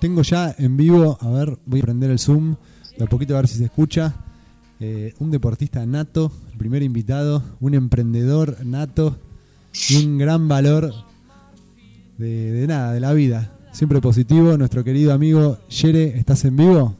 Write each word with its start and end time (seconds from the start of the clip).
tengo 0.00 0.22
ya 0.22 0.54
en 0.58 0.76
vivo, 0.76 1.18
a 1.20 1.28
ver, 1.30 1.58
voy 1.66 1.80
a 1.80 1.82
prender 1.82 2.10
el 2.10 2.18
Zoom, 2.18 2.56
de 2.96 3.04
a 3.04 3.08
poquito 3.08 3.34
a 3.34 3.40
ver 3.40 3.48
si 3.48 3.58
se 3.58 3.64
escucha. 3.64 4.14
Eh, 4.80 5.12
un 5.18 5.30
deportista 5.30 5.84
nato, 5.86 6.30
el 6.52 6.58
primer 6.58 6.82
invitado, 6.82 7.42
un 7.60 7.74
emprendedor 7.74 8.64
nato 8.64 9.16
y 9.90 10.04
un 10.04 10.18
gran 10.18 10.46
valor 10.48 10.92
de, 12.16 12.52
de 12.52 12.66
nada, 12.66 12.92
de 12.92 13.00
la 13.00 13.12
vida. 13.12 13.52
Siempre 13.72 14.00
positivo, 14.00 14.56
nuestro 14.56 14.82
querido 14.84 15.12
amigo 15.12 15.58
Yere, 15.68 16.16
¿estás 16.18 16.44
en 16.44 16.56
vivo? 16.56 16.94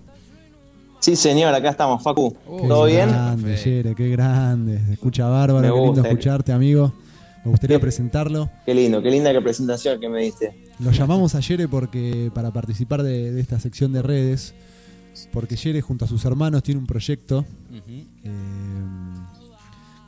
Sí, 1.00 1.14
señor, 1.14 1.54
acá 1.54 1.70
estamos, 1.70 2.02
Facu. 2.02 2.34
Qué 2.60 2.68
¿Todo 2.68 2.86
bien? 2.86 3.08
grande, 3.08 3.56
Yere, 3.56 3.94
qué 3.94 4.08
grande. 4.10 4.80
Se 4.86 4.92
escucha 4.94 5.28
bárbaro, 5.28 5.68
Me 5.68 5.72
qué 5.72 5.74
lindo 5.80 5.92
gusta. 5.92 6.08
escucharte, 6.08 6.52
amigo. 6.52 6.92
Me 7.48 7.52
gustaría 7.52 7.76
Qué- 7.78 7.80
presentarlo. 7.80 8.50
Qué 8.66 8.74
lindo, 8.74 9.00
qué 9.00 9.10
linda 9.10 9.32
que 9.32 9.40
presentación 9.40 9.98
que 9.98 10.08
me 10.10 10.20
diste. 10.22 10.54
Lo 10.80 10.90
llamamos 10.92 11.34
a 11.34 11.40
Yere 11.40 11.66
porque 11.66 12.30
para 12.34 12.50
participar 12.52 13.02
de, 13.02 13.32
de 13.32 13.40
esta 13.40 13.58
sección 13.58 13.90
de 13.90 14.02
redes, 14.02 14.54
porque 15.32 15.56
Yere 15.56 15.80
junto 15.80 16.04
a 16.04 16.08
sus 16.08 16.22
hermanos 16.26 16.62
tiene 16.62 16.78
un 16.78 16.86
proyecto 16.86 17.46
eh, 17.72 18.30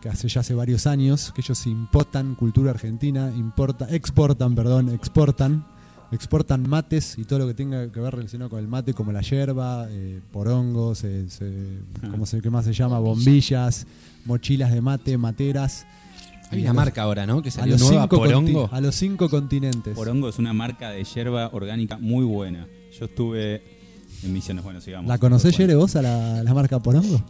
que 0.03 0.11
hace 0.11 0.29
ya 0.29 0.41
hace 0.43 0.53
varios 0.55 0.87
años, 0.87 1.33
que 1.35 1.41
ellos 1.41 1.66
importan 1.66 2.35
cultura 2.35 2.73
argentina, 2.73 3.33
importa, 3.35 3.87
exportan, 3.91 4.55
perdón, 4.55 4.91
exportan, 4.91 5.65
exportan 6.13 6.69
mates 6.69 7.16
y 7.16 7.25
todo 7.25 7.38
lo 7.38 7.47
que 7.47 7.55
tenga 7.55 7.91
que 7.91 8.01
ver 8.01 8.15
relacionado 8.16 8.51
con 8.51 8.59
el 8.59 8.69
mate, 8.69 8.93
como 8.93 9.13
la 9.13 9.23
yerba, 9.23 9.87
eh, 9.88 10.21
porongos, 10.30 11.05
eh, 11.05 11.25
se- 11.30 11.79
¿cómo 12.11 12.27
se, 12.27 12.43
¿qué 12.43 12.51
más 12.51 12.66
se 12.66 12.75
llama? 12.75 12.99
Bombillas, 12.99 13.87
mochilas 14.27 14.73
de 14.73 14.83
mate, 14.83 15.16
materas. 15.16 15.87
Hay 16.51 16.61
una 16.61 16.71
a 16.71 16.75
los- 16.75 16.77
marca 16.85 17.03
ahora, 17.03 17.27
¿no? 17.27 17.43
Que 17.43 17.49
a 17.49 17.53
salió 17.53 17.75
los, 17.75 17.89
nueva, 17.91 18.09
Porongo. 18.09 18.69
a 18.73 18.81
los 18.81 18.95
cinco 18.95 19.29
continentes. 19.29 19.95
Porongo 19.95 20.29
es 20.29 20.39
una 20.39 20.53
marca 20.53 20.91
de 20.91 21.05
hierba 21.05 21.49
orgánica 21.52 21.97
muy 21.99 22.24
buena. 22.24 22.66
Yo 22.99 23.05
estuve 23.07 23.63
en 24.24 24.33
Misiones, 24.33 24.65
bueno, 24.65 24.80
sigamos. 24.80 25.09
¿La 25.09 25.19
conocés. 25.19 25.57
Yere, 25.57 25.74
vos 25.74 25.95
a 25.97 26.02
la, 26.02 26.43
la 26.43 26.52
marca 26.55 26.79
Porongo? 26.80 27.21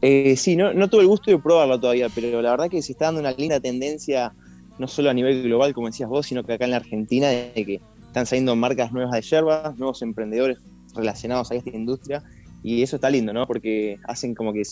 Eh, 0.00 0.34
sí, 0.36 0.56
no, 0.56 0.72
no 0.74 0.88
tuve 0.88 1.02
el 1.02 1.06
gusto 1.08 1.30
de 1.30 1.38
probarlo 1.38 1.78
todavía, 1.78 2.08
pero 2.14 2.42
la 2.42 2.50
verdad 2.50 2.68
que 2.68 2.82
se 2.82 2.92
está 2.92 3.06
dando 3.06 3.20
una 3.20 3.30
linda 3.32 3.60
tendencia, 3.60 4.32
no 4.78 4.88
solo 4.88 5.10
a 5.10 5.14
nivel 5.14 5.42
global, 5.44 5.72
como 5.74 5.86
decías 5.86 6.08
vos, 6.08 6.26
sino 6.26 6.42
que 6.44 6.54
acá 6.54 6.64
en 6.64 6.72
la 6.72 6.78
Argentina, 6.78 7.28
de 7.28 7.52
que 7.54 7.80
están 8.06 8.26
saliendo 8.26 8.54
marcas 8.56 8.92
nuevas 8.92 9.12
de 9.12 9.22
yerba, 9.22 9.74
nuevos 9.78 10.02
emprendedores 10.02 10.58
relacionados 10.94 11.50
a 11.50 11.54
esta 11.54 11.70
industria, 11.70 12.22
y 12.64 12.82
eso 12.82 12.96
está 12.96 13.10
lindo, 13.10 13.32
¿no? 13.32 13.46
Porque 13.46 13.98
hacen 14.08 14.34
como 14.34 14.52
que 14.52 14.62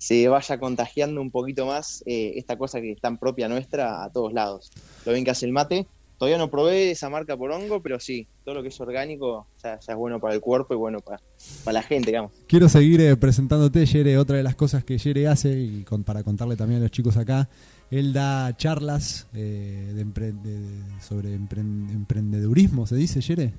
se 0.00 0.26
vaya 0.28 0.58
contagiando 0.58 1.20
un 1.20 1.30
poquito 1.30 1.66
más 1.66 2.02
eh, 2.06 2.32
esta 2.36 2.56
cosa 2.56 2.80
que 2.80 2.92
es 2.92 3.00
tan 3.02 3.18
propia 3.18 3.48
nuestra 3.50 4.02
a 4.02 4.10
todos 4.10 4.32
lados. 4.32 4.70
Lo 5.04 5.12
bien 5.12 5.26
que 5.26 5.30
hace 5.30 5.44
el 5.44 5.52
mate. 5.52 5.86
Todavía 6.18 6.38
no 6.38 6.50
probé 6.50 6.90
esa 6.90 7.08
marca 7.08 7.34
por 7.36 7.50
hongo, 7.50 7.82
pero 7.82 7.98
sí, 8.00 8.26
todo 8.44 8.54
lo 8.54 8.62
que 8.62 8.68
es 8.68 8.80
orgánico 8.80 9.46
ya, 9.62 9.78
ya 9.80 9.92
es 9.92 9.98
bueno 9.98 10.18
para 10.20 10.34
el 10.34 10.40
cuerpo 10.40 10.72
y 10.74 10.76
bueno 10.76 11.00
para, 11.00 11.18
para 11.64 11.72
la 11.74 11.82
gente, 11.82 12.10
digamos. 12.10 12.32
Quiero 12.46 12.68
seguir 12.68 13.00
eh, 13.02 13.16
presentándote, 13.16 13.84
Yere. 13.86 14.16
Otra 14.18 14.36
de 14.38 14.42
las 14.42 14.54
cosas 14.54 14.84
que 14.84 14.96
Yere 14.98 15.28
hace, 15.28 15.50
y 15.58 15.82
con- 15.84 16.02
para 16.04 16.22
contarle 16.22 16.56
también 16.56 16.80
a 16.80 16.82
los 16.84 16.90
chicos 16.90 17.16
acá, 17.16 17.48
él 17.90 18.12
da 18.14 18.54
charlas 18.56 19.26
eh, 19.34 19.92
de 19.94 20.04
empre- 20.06 20.32
de- 20.42 21.00
sobre 21.02 21.30
empren- 21.38 21.90
emprendedurismo, 21.90 22.86
¿se 22.86 22.96
dice, 22.96 23.20
Yere? 23.22 23.52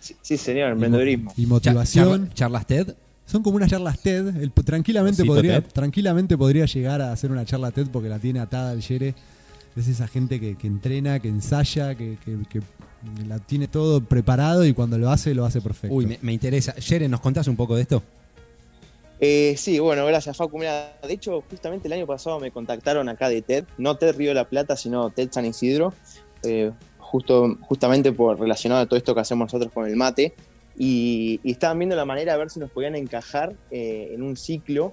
Sí, 0.00 0.14
sí, 0.20 0.36
señor, 0.36 0.72
emprendedurismo. 0.72 1.32
Y 1.36 1.46
motivación. 1.46 2.26
Char- 2.28 2.34
charlas 2.34 2.66
TED. 2.66 2.94
Son 3.26 3.42
como 3.42 3.56
unas 3.56 3.70
charlas 3.70 3.98
TED. 4.00 4.36
Él 4.42 4.50
po- 4.50 4.62
tranquilamente, 4.62 5.24
podría, 5.24 5.60
TED. 5.62 5.70
tranquilamente 5.72 6.36
podría 6.36 6.66
llegar 6.66 7.00
a 7.00 7.12
hacer 7.12 7.30
una 7.30 7.44
charla 7.44 7.70
TED 7.70 7.86
porque 7.92 8.08
la 8.08 8.18
tiene 8.18 8.40
atada 8.40 8.72
el 8.72 8.80
Yere. 8.82 9.14
Es 9.76 9.88
esa 9.88 10.06
gente 10.06 10.38
que, 10.38 10.56
que 10.56 10.66
entrena, 10.66 11.18
que 11.20 11.28
ensaya, 11.28 11.94
que, 11.94 12.18
que- 12.24 12.38
que 12.50 12.60
la 13.26 13.38
tiene 13.38 13.68
todo 13.68 14.00
preparado 14.02 14.64
y 14.66 14.74
cuando 14.74 14.96
lo 14.98 15.10
hace, 15.10 15.34
lo 15.34 15.44
hace 15.44 15.60
perfecto. 15.60 15.94
Uy, 15.96 16.06
me, 16.06 16.18
me 16.22 16.32
interesa. 16.32 16.74
Yere, 16.76 17.08
¿nos 17.08 17.20
contás 17.20 17.48
un 17.48 17.56
poco 17.56 17.74
de 17.76 17.82
esto? 17.82 18.02
Eh, 19.20 19.54
sí, 19.56 19.78
bueno, 19.78 20.04
gracias 20.06 20.36
Facu. 20.36 20.58
Mira, 20.58 20.96
de 21.06 21.12
hecho, 21.14 21.42
justamente 21.48 21.86
el 21.88 21.92
año 21.94 22.06
pasado 22.06 22.40
me 22.40 22.50
contactaron 22.50 23.08
acá 23.08 23.28
de 23.28 23.40
TED, 23.40 23.64
no 23.78 23.96
TED 23.96 24.16
Río 24.16 24.30
de 24.30 24.34
la 24.34 24.48
Plata, 24.48 24.76
sino 24.76 25.10
TED 25.10 25.28
San 25.30 25.46
Isidro, 25.46 25.94
eh, 26.42 26.72
justo, 26.98 27.56
justamente 27.62 28.10
por 28.12 28.38
relacionado 28.40 28.82
a 28.82 28.86
todo 28.86 28.96
esto 28.96 29.14
que 29.14 29.20
hacemos 29.20 29.46
nosotros 29.46 29.72
con 29.72 29.86
el 29.88 29.94
mate. 29.96 30.34
Y, 30.76 31.40
estaban 31.44 31.78
viendo 31.78 31.96
la 31.96 32.04
manera 32.04 32.32
de 32.32 32.38
ver 32.38 32.50
si 32.50 32.60
nos 32.60 32.70
podían 32.70 32.94
encajar 32.96 33.54
eh, 33.70 34.10
en 34.12 34.22
un 34.22 34.36
ciclo, 34.36 34.92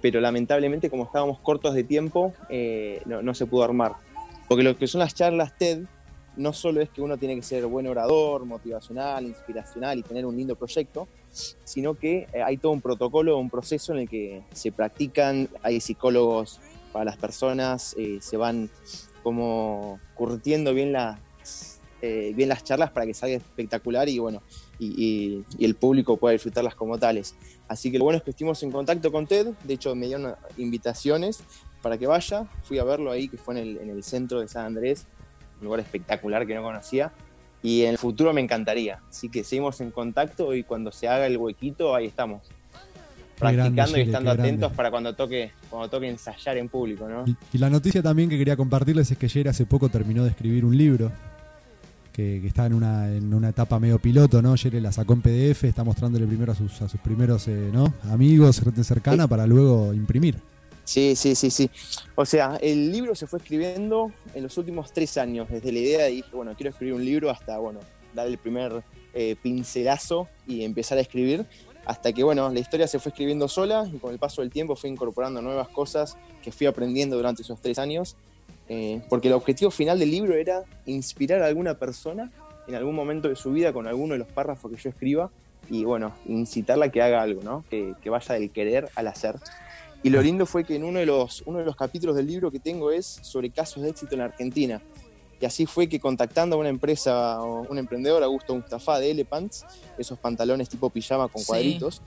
pero 0.00 0.20
lamentablemente 0.20 0.90
como 0.90 1.04
estábamos 1.04 1.38
cortos 1.40 1.74
de 1.74 1.84
tiempo, 1.84 2.32
eh, 2.48 3.02
no, 3.06 3.34
se 3.34 3.46
pudo 3.46 3.64
armar. 3.64 3.94
Porque 4.48 4.64
lo 4.64 4.76
que 4.76 4.86
son 4.86 5.00
las 5.00 5.14
charlas 5.14 5.56
TED 5.56 5.82
no 6.36 6.52
solo 6.52 6.80
es 6.80 6.88
que 6.88 7.02
uno 7.02 7.16
tiene 7.16 7.36
que 7.36 7.42
ser 7.42 7.66
buen 7.66 7.86
orador, 7.86 8.44
motivacional, 8.44 9.24
inspiracional 9.26 9.98
y 9.98 10.02
tener 10.02 10.24
un 10.26 10.36
lindo 10.36 10.56
proyecto, 10.56 11.06
sino 11.30 11.94
que 11.94 12.26
eh, 12.32 12.42
hay 12.42 12.56
todo 12.56 12.72
un 12.72 12.80
protocolo, 12.80 13.38
un 13.38 13.50
proceso 13.50 13.92
en 13.92 14.00
el 14.00 14.08
que 14.08 14.42
se 14.52 14.72
practican, 14.72 15.48
hay 15.62 15.80
psicólogos 15.80 16.60
para 16.92 17.04
las 17.04 17.16
personas, 17.16 17.94
se 18.20 18.36
van 18.36 18.68
como 19.22 20.00
curtiendo 20.14 20.74
bien 20.74 20.92
las, 20.92 21.20
bien 22.00 22.48
las 22.48 22.64
charlas 22.64 22.90
para 22.90 23.06
que 23.06 23.14
salga 23.14 23.36
espectacular 23.36 24.08
y 24.08 24.18
bueno, 24.18 24.42
y, 24.80 25.44
el 25.64 25.74
público 25.74 26.16
pueda 26.16 26.32
disfrutarlas 26.32 26.74
como 26.74 26.98
tales. 26.98 27.34
Así 27.68 27.92
que 27.92 27.98
lo 27.98 28.04
bueno 28.04 28.18
es 28.18 28.24
que 28.24 28.30
estuvimos 28.30 28.62
en 28.62 28.72
contacto 28.72 29.12
con 29.12 29.26
TED, 29.26 29.48
de 29.64 29.74
hecho 29.74 29.94
me 29.94 30.06
dieron 30.06 30.34
invitaciones 30.56 31.42
para 31.82 31.98
que 31.98 32.06
vaya, 32.06 32.46
fui 32.62 32.78
a 32.78 32.84
verlo 32.84 33.10
ahí, 33.10 33.28
que 33.28 33.36
fue 33.36 33.58
en 33.58 33.60
el, 33.60 33.78
en 33.78 33.90
el 33.90 34.02
centro 34.02 34.40
de 34.40 34.48
San 34.48 34.66
Andrés, 34.66 35.06
un 35.60 35.66
lugar 35.66 35.80
espectacular 35.80 36.46
que 36.46 36.54
no 36.54 36.62
conocía, 36.62 37.12
y 37.62 37.82
en 37.82 37.90
el 37.90 37.98
futuro 37.98 38.32
me 38.32 38.40
encantaría. 38.40 39.00
Así 39.08 39.28
que 39.28 39.44
seguimos 39.44 39.80
en 39.80 39.90
contacto 39.90 40.54
y 40.54 40.62
cuando 40.62 40.92
se 40.92 41.08
haga 41.08 41.26
el 41.26 41.36
huequito, 41.36 41.94
ahí 41.94 42.06
estamos. 42.06 42.42
Qué 42.42 43.52
grande, 43.52 43.82
Practicando 43.82 43.98
y 43.98 44.00
estando 44.02 44.30
grande. 44.32 44.48
atentos 44.48 44.72
para 44.72 44.90
cuando 44.90 45.14
toque, 45.14 45.52
cuando 45.70 45.88
toque 45.88 46.08
ensayar 46.08 46.58
en 46.58 46.68
público, 46.68 47.08
¿no? 47.08 47.24
Y, 47.26 47.36
y 47.54 47.58
la 47.58 47.70
noticia 47.70 48.02
también 48.02 48.28
que 48.28 48.36
quería 48.36 48.56
compartirles 48.56 49.10
es 49.10 49.16
que 49.16 49.28
Yere 49.28 49.48
hace 49.48 49.64
poco 49.64 49.88
terminó 49.88 50.24
de 50.24 50.30
escribir 50.30 50.64
un 50.64 50.76
libro 50.76 51.10
que, 52.20 52.40
que 52.40 52.46
está 52.48 52.66
en 52.66 52.74
una, 52.74 53.14
en 53.14 53.32
una 53.32 53.48
etapa 53.48 53.78
medio 53.78 53.98
piloto, 53.98 54.42
¿no? 54.42 54.54
Yere 54.54 54.80
la 54.80 54.92
sacó 54.92 55.14
en 55.14 55.22
PDF, 55.22 55.64
está 55.64 55.84
mostrándole 55.84 56.26
primero 56.26 56.52
a 56.52 56.54
sus, 56.54 56.82
a 56.82 56.88
sus 56.88 57.00
primeros 57.00 57.48
eh, 57.48 57.70
¿no? 57.72 57.94
amigos, 58.10 58.60
gente 58.60 58.84
cercana, 58.84 59.26
para 59.26 59.46
luego 59.46 59.94
imprimir. 59.94 60.36
Sí, 60.84 61.14
sí, 61.16 61.34
sí, 61.34 61.50
sí. 61.50 61.70
O 62.14 62.26
sea, 62.26 62.56
el 62.60 62.92
libro 62.92 63.14
se 63.14 63.26
fue 63.26 63.38
escribiendo 63.38 64.12
en 64.34 64.42
los 64.42 64.58
últimos 64.58 64.92
tres 64.92 65.16
años, 65.16 65.48
desde 65.48 65.72
la 65.72 65.78
idea 65.78 66.04
de 66.04 66.10
dije, 66.10 66.28
bueno, 66.32 66.52
quiero 66.56 66.70
escribir 66.70 66.94
un 66.94 67.04
libro 67.04 67.30
hasta, 67.30 67.58
bueno, 67.58 67.80
dar 68.14 68.26
el 68.26 68.38
primer 68.38 68.82
eh, 69.14 69.36
pincelazo 69.42 70.28
y 70.46 70.64
empezar 70.64 70.98
a 70.98 71.00
escribir, 71.00 71.46
hasta 71.86 72.12
que, 72.12 72.22
bueno, 72.22 72.50
la 72.50 72.60
historia 72.60 72.86
se 72.86 72.98
fue 72.98 73.10
escribiendo 73.10 73.48
sola 73.48 73.88
y 73.92 73.98
con 73.98 74.12
el 74.12 74.18
paso 74.18 74.42
del 74.42 74.50
tiempo 74.50 74.76
fui 74.76 74.90
incorporando 74.90 75.40
nuevas 75.40 75.68
cosas 75.68 76.16
que 76.42 76.52
fui 76.52 76.66
aprendiendo 76.66 77.16
durante 77.16 77.42
esos 77.42 77.60
tres 77.60 77.78
años, 77.78 78.16
eh, 78.72 79.02
porque 79.08 79.26
el 79.26 79.34
objetivo 79.34 79.72
final 79.72 79.98
del 79.98 80.12
libro 80.12 80.36
era 80.36 80.62
inspirar 80.86 81.42
a 81.42 81.46
alguna 81.46 81.74
persona 81.74 82.30
en 82.68 82.76
algún 82.76 82.94
momento 82.94 83.28
de 83.28 83.34
su 83.34 83.50
vida 83.50 83.72
con 83.72 83.88
alguno 83.88 84.12
de 84.12 84.20
los 84.20 84.28
párrafos 84.28 84.70
que 84.70 84.76
yo 84.80 84.90
escriba 84.90 85.28
y, 85.68 85.84
bueno, 85.84 86.14
incitarla 86.26 86.86
a 86.86 86.88
que 86.92 87.02
haga 87.02 87.20
algo, 87.20 87.42
¿no? 87.42 87.64
Que, 87.68 87.94
que 88.00 88.10
vaya 88.10 88.36
del 88.36 88.52
querer 88.52 88.88
al 88.94 89.08
hacer. 89.08 89.34
Y 90.04 90.10
lo 90.10 90.22
lindo 90.22 90.46
fue 90.46 90.62
que 90.62 90.76
en 90.76 90.84
uno 90.84 91.00
de, 91.00 91.06
los, 91.06 91.42
uno 91.46 91.58
de 91.58 91.64
los 91.64 91.74
capítulos 91.74 92.14
del 92.14 92.28
libro 92.28 92.52
que 92.52 92.60
tengo 92.60 92.92
es 92.92 93.06
sobre 93.22 93.50
casos 93.50 93.82
de 93.82 93.90
éxito 93.90 94.14
en 94.14 94.20
Argentina. 94.20 94.80
Y 95.40 95.46
así 95.46 95.66
fue 95.66 95.88
que 95.88 95.98
contactando 95.98 96.54
a 96.54 96.58
una 96.60 96.68
empresa, 96.68 97.42
o 97.42 97.62
un 97.68 97.76
emprendedor, 97.76 98.22
Augusto 98.22 98.54
Mustafa 98.54 99.00
de 99.00 99.10
Elepants, 99.10 99.66
esos 99.98 100.16
pantalones 100.16 100.68
tipo 100.68 100.90
pijama 100.90 101.26
con 101.26 101.42
Sí. 101.42 101.48
cuadritos, 101.48 102.02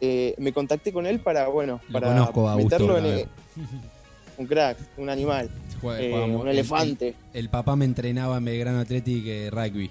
eh, 0.00 0.34
me 0.38 0.54
contacté 0.54 0.94
con 0.94 1.04
él 1.04 1.20
para, 1.20 1.48
bueno, 1.48 1.82
Lo 1.88 1.92
para 1.92 2.08
conozco 2.08 2.48
a 2.48 2.52
Augusto, 2.52 2.78
meterlo 2.78 2.98
en 2.98 3.28
un 4.40 4.46
crack, 4.46 4.78
un 4.96 5.08
animal, 5.10 5.48
Juega- 5.80 6.00
eh, 6.00 6.12
un 6.24 6.42
el- 6.48 6.54
elefante. 6.54 7.08
El, 7.32 7.40
el 7.44 7.48
papá 7.50 7.76
me 7.76 7.84
entrenaba 7.84 8.38
en 8.38 8.44
Belgrano 8.44 8.80
Athletic 8.80 9.24
eh, 9.26 9.50
rugby. 9.50 9.90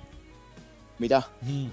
Mirá. 0.97 1.25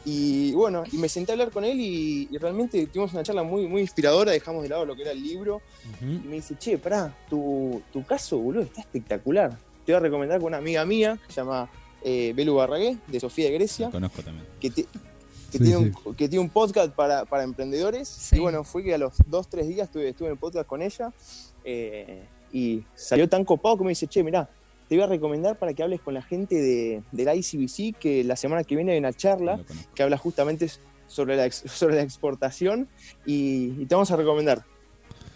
Y 0.04 0.52
bueno, 0.52 0.84
y 0.92 0.98
me 0.98 1.08
senté 1.08 1.32
a 1.32 1.34
hablar 1.34 1.50
con 1.50 1.64
él 1.64 1.80
y, 1.80 2.28
y 2.30 2.38
realmente 2.38 2.86
tuvimos 2.86 3.12
una 3.12 3.24
charla 3.24 3.42
muy, 3.42 3.66
muy 3.66 3.80
inspiradora, 3.80 4.30
dejamos 4.30 4.62
de 4.62 4.68
lado 4.68 4.84
lo 4.86 4.94
que 4.94 5.02
era 5.02 5.10
el 5.10 5.20
libro 5.20 5.60
y 6.00 6.04
me 6.28 6.36
dice, 6.36 6.54
che, 6.56 6.78
pará, 6.78 7.12
tu, 7.28 7.82
tu 7.92 8.04
caso, 8.04 8.38
boludo, 8.38 8.62
está 8.62 8.82
espectacular. 8.82 9.50
Te 9.84 9.92
voy 9.92 9.96
a 9.96 10.00
recomendar 10.00 10.38
con 10.38 10.48
una 10.48 10.58
amiga 10.58 10.84
mía, 10.84 11.18
que 11.26 11.32
se 11.32 11.40
llama 11.40 11.68
eh, 12.04 12.32
Belu 12.36 12.54
Barragué, 12.54 12.98
de 13.08 13.18
Sofía 13.18 13.46
de 13.46 13.54
Grecia, 13.54 13.90
conozco 13.90 14.22
también. 14.22 14.46
que, 14.60 14.70
que 14.70 14.82
Sí, 15.50 15.58
tiene, 15.58 15.70
sí. 15.90 15.92
Un, 16.04 16.14
que 16.14 16.28
tiene 16.28 16.44
un 16.44 16.50
podcast 16.50 16.92
para, 16.92 17.24
para 17.24 17.42
emprendedores. 17.44 18.08
Sí. 18.08 18.36
Y 18.36 18.38
bueno, 18.40 18.62
fue 18.62 18.84
que 18.84 18.94
a 18.94 18.98
los 18.98 19.14
dos, 19.26 19.48
tres 19.48 19.66
días 19.66 19.86
estuve, 19.88 20.08
estuve 20.10 20.28
en 20.28 20.32
el 20.34 20.38
podcast 20.38 20.68
con 20.68 20.82
ella 20.82 21.12
eh, 21.64 22.24
y 22.56 22.84
salió 22.94 23.28
tan 23.28 23.44
copado 23.44 23.76
que 23.78 23.84
me 23.84 23.90
dice, 23.90 24.06
che, 24.06 24.22
mirá, 24.22 24.48
te 24.88 24.94
voy 24.94 25.04
a 25.04 25.06
recomendar 25.08 25.58
para 25.58 25.74
que 25.74 25.82
hables 25.82 26.00
con 26.00 26.14
la 26.14 26.22
gente 26.22 26.54
de, 26.54 27.02
del 27.12 27.36
ICBC, 27.36 27.98
que 27.98 28.24
la 28.24 28.36
semana 28.36 28.64
que 28.64 28.76
viene 28.76 28.92
hay 28.92 28.98
una 28.98 29.12
charla 29.12 29.58
que 29.94 30.02
habla 30.02 30.16
justamente 30.16 30.70
sobre 31.08 31.36
la, 31.36 31.46
ex- 31.46 31.64
sobre 31.70 31.96
la 31.96 32.02
exportación 32.02 32.88
y, 33.26 33.72
y 33.80 33.86
te 33.86 33.94
vamos 33.94 34.10
a 34.10 34.16
recomendar. 34.16 34.64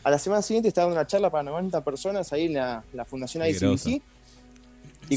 A 0.03 0.11
la 0.11 0.19
semana 0.19 0.41
siguiente 0.41 0.69
estaba 0.69 0.87
dando 0.87 1.01
una 1.01 1.07
charla 1.07 1.31
para 1.31 1.43
90 1.43 1.85
personas 1.85 2.33
ahí 2.33 2.47
en 2.47 2.55
la, 2.55 2.85
la 2.93 3.05
Fundación 3.05 3.43
Qué 3.45 3.51
ICBC. 3.51 4.03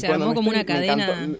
Se 0.00 0.06
armó 0.08 0.34
como 0.34 0.50
una 0.50 0.60
encantó- 0.62 0.86
cadena. 0.96 1.36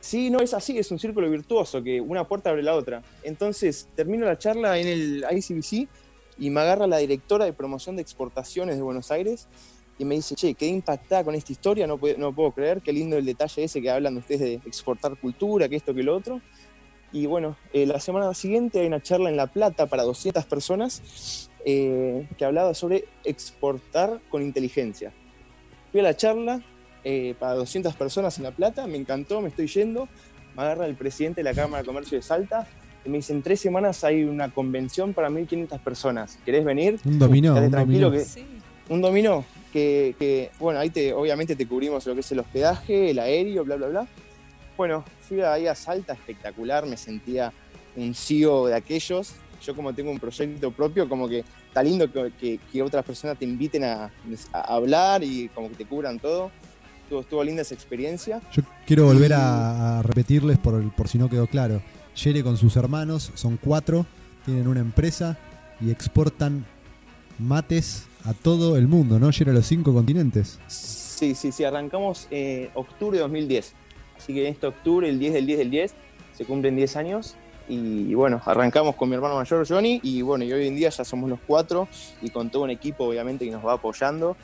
Sí, 0.00 0.30
no 0.30 0.40
es 0.40 0.54
así, 0.54 0.78
es 0.78 0.90
un 0.92 0.98
círculo 0.98 1.28
virtuoso, 1.30 1.82
que 1.82 2.00
una 2.00 2.24
puerta 2.26 2.50
abre 2.50 2.62
la 2.62 2.74
otra. 2.74 3.02
Entonces, 3.24 3.88
termino 3.96 4.26
la 4.26 4.38
charla 4.38 4.78
en 4.78 4.86
el 4.86 5.24
ICBC 5.30 5.88
y 6.38 6.50
me 6.50 6.60
agarra 6.60 6.86
la 6.86 6.98
directora 6.98 7.44
de 7.44 7.52
promoción 7.52 7.96
de 7.96 8.02
exportaciones 8.02 8.76
de 8.76 8.82
Buenos 8.82 9.10
Aires 9.10 9.48
y 9.98 10.04
me 10.04 10.14
dice, 10.14 10.34
che, 10.36 10.54
quedé 10.54 10.70
impactada 10.70 11.24
con 11.24 11.34
esta 11.34 11.50
historia, 11.52 11.86
no, 11.86 11.98
puedo- 11.98 12.16
no 12.18 12.32
puedo 12.32 12.52
creer, 12.52 12.80
qué 12.80 12.92
lindo 12.92 13.16
el 13.16 13.24
detalle 13.24 13.64
ese 13.64 13.82
que 13.82 13.90
hablan 13.90 14.16
ustedes 14.16 14.40
de 14.40 14.54
exportar 14.66 15.16
cultura, 15.16 15.68
que 15.68 15.76
esto, 15.76 15.92
que 15.94 16.02
lo 16.02 16.16
otro. 16.16 16.40
Y 17.12 17.26
bueno, 17.26 17.56
eh, 17.72 17.86
la 17.86 17.98
semana 18.00 18.32
siguiente 18.34 18.80
hay 18.80 18.86
una 18.86 19.02
charla 19.02 19.30
en 19.30 19.36
La 19.36 19.46
Plata 19.48 19.86
para 19.86 20.02
200 20.04 20.44
personas 20.44 21.48
eh, 21.64 22.28
que 22.36 22.44
hablaba 22.44 22.74
sobre 22.74 23.06
exportar 23.24 24.20
con 24.30 24.42
inteligencia. 24.42 25.12
Fui 25.90 26.00
a 26.00 26.02
la 26.04 26.16
charla 26.16 26.60
eh, 27.04 27.34
para 27.38 27.54
200 27.54 27.94
personas 27.96 28.36
en 28.38 28.44
La 28.44 28.50
Plata, 28.52 28.86
me 28.86 28.96
encantó, 28.98 29.40
me 29.40 29.48
estoy 29.48 29.66
yendo, 29.68 30.06
me 30.56 30.62
agarra 30.62 30.86
el 30.86 30.94
presidente 30.96 31.40
de 31.40 31.44
la 31.44 31.54
Cámara 31.54 31.82
de 31.82 31.86
Comercio 31.86 32.18
de 32.18 32.22
Salta 32.22 32.66
y 33.04 33.08
me 33.08 33.16
dice, 33.18 33.32
en 33.32 33.42
tres 33.42 33.60
semanas 33.60 34.04
hay 34.04 34.24
una 34.24 34.50
convención 34.52 35.14
para 35.14 35.30
1.500 35.30 35.80
personas, 35.80 36.38
¿querés 36.44 36.64
venir? 36.64 37.00
Un 37.04 37.18
dominó, 37.18 37.54
un 37.56 37.70
tranquilo 37.70 38.10
dominó. 38.10 38.22
que 38.22 38.28
Sí. 38.28 38.44
un 38.90 39.00
dominó 39.00 39.44
que, 39.72 40.14
que, 40.18 40.50
bueno, 40.58 40.80
ahí 40.80 40.90
te, 40.90 41.12
obviamente 41.12 41.54
te 41.56 41.66
cubrimos 41.66 42.06
lo 42.06 42.14
que 42.14 42.20
es 42.20 42.32
el 42.32 42.38
hospedaje, 42.40 43.10
el 43.10 43.18
aéreo, 43.18 43.64
bla, 43.64 43.76
bla, 43.76 43.86
bla. 43.88 44.08
Bueno, 44.76 45.04
fui 45.20 45.40
ahí 45.42 45.66
a 45.66 45.74
Salta, 45.74 46.12
espectacular, 46.12 46.86
me 46.86 46.96
sentía 46.96 47.52
un 47.96 48.14
CEO 48.14 48.66
de 48.66 48.74
aquellos. 48.74 49.34
Yo 49.64 49.74
como 49.74 49.92
tengo 49.92 50.10
un 50.10 50.20
proyecto 50.20 50.70
propio, 50.70 51.08
como 51.08 51.28
que 51.28 51.42
está 51.66 51.82
lindo 51.82 52.10
que, 52.12 52.32
que- 52.38 52.58
que 52.70 52.82
otras 52.82 53.04
personas 53.04 53.36
te 53.38 53.44
inviten 53.44 53.82
a, 53.84 54.10
a 54.52 54.60
hablar 54.74 55.24
y 55.24 55.48
como 55.48 55.68
que 55.70 55.74
te 55.76 55.84
cubran 55.86 56.18
todo. 56.20 56.50
Estuvo, 57.02 57.20
estuvo 57.22 57.42
linda 57.44 57.62
esa 57.62 57.74
experiencia. 57.74 58.40
Yo 58.52 58.62
quiero 58.86 59.06
volver 59.06 59.32
a, 59.32 59.98
a 59.98 60.02
repetirles 60.02 60.58
por, 60.58 60.94
por 60.94 61.08
si 61.08 61.18
no 61.18 61.28
quedó 61.28 61.46
claro. 61.46 61.82
Yere 62.14 62.42
con 62.44 62.56
sus 62.56 62.76
hermanos, 62.76 63.32
son 63.34 63.56
cuatro, 63.56 64.06
tienen 64.44 64.68
una 64.68 64.80
empresa 64.80 65.36
y 65.80 65.90
exportan 65.90 66.64
mates 67.38 68.06
a 68.24 68.34
todo 68.34 68.76
el 68.76 68.88
mundo, 68.88 69.18
¿no? 69.18 69.30
Yere 69.30 69.50
a 69.50 69.54
los 69.54 69.66
cinco 69.66 69.92
continentes. 69.92 70.58
Sí, 70.66 71.34
sí, 71.34 71.52
sí, 71.52 71.64
arrancamos 71.64 72.28
eh, 72.30 72.70
octubre 72.74 73.16
de 73.16 73.22
2010. 73.22 73.74
Así 74.16 74.34
que 74.34 74.46
en 74.46 74.52
este 74.52 74.66
octubre, 74.66 75.08
el 75.08 75.18
10 75.18 75.32
del 75.34 75.46
10 75.46 75.58
del 75.58 75.70
10, 75.70 75.94
se 76.36 76.44
cumplen 76.44 76.76
10 76.76 76.96
años. 76.96 77.36
Y, 77.68 78.14
bueno, 78.14 78.40
arrancamos 78.46 78.96
con 78.96 79.10
mi 79.10 79.14
hermano 79.14 79.36
mayor 79.36 79.68
Johnny 79.68 80.00
y 80.02 80.22
bueno, 80.22 80.42
y 80.44 80.52
hoy 80.52 80.66
en 80.66 80.74
día 80.74 80.88
ya 80.88 81.04
somos 81.04 81.28
los 81.28 81.38
cuatro 81.46 81.86
y 82.22 82.30
con 82.30 82.48
todo 82.48 82.62
un 82.62 82.70
equipo 82.70 83.04
obviamente 83.04 83.44
que 83.44 83.50
nos 83.50 83.64
va 83.64 83.74
apoyando. 83.74 84.36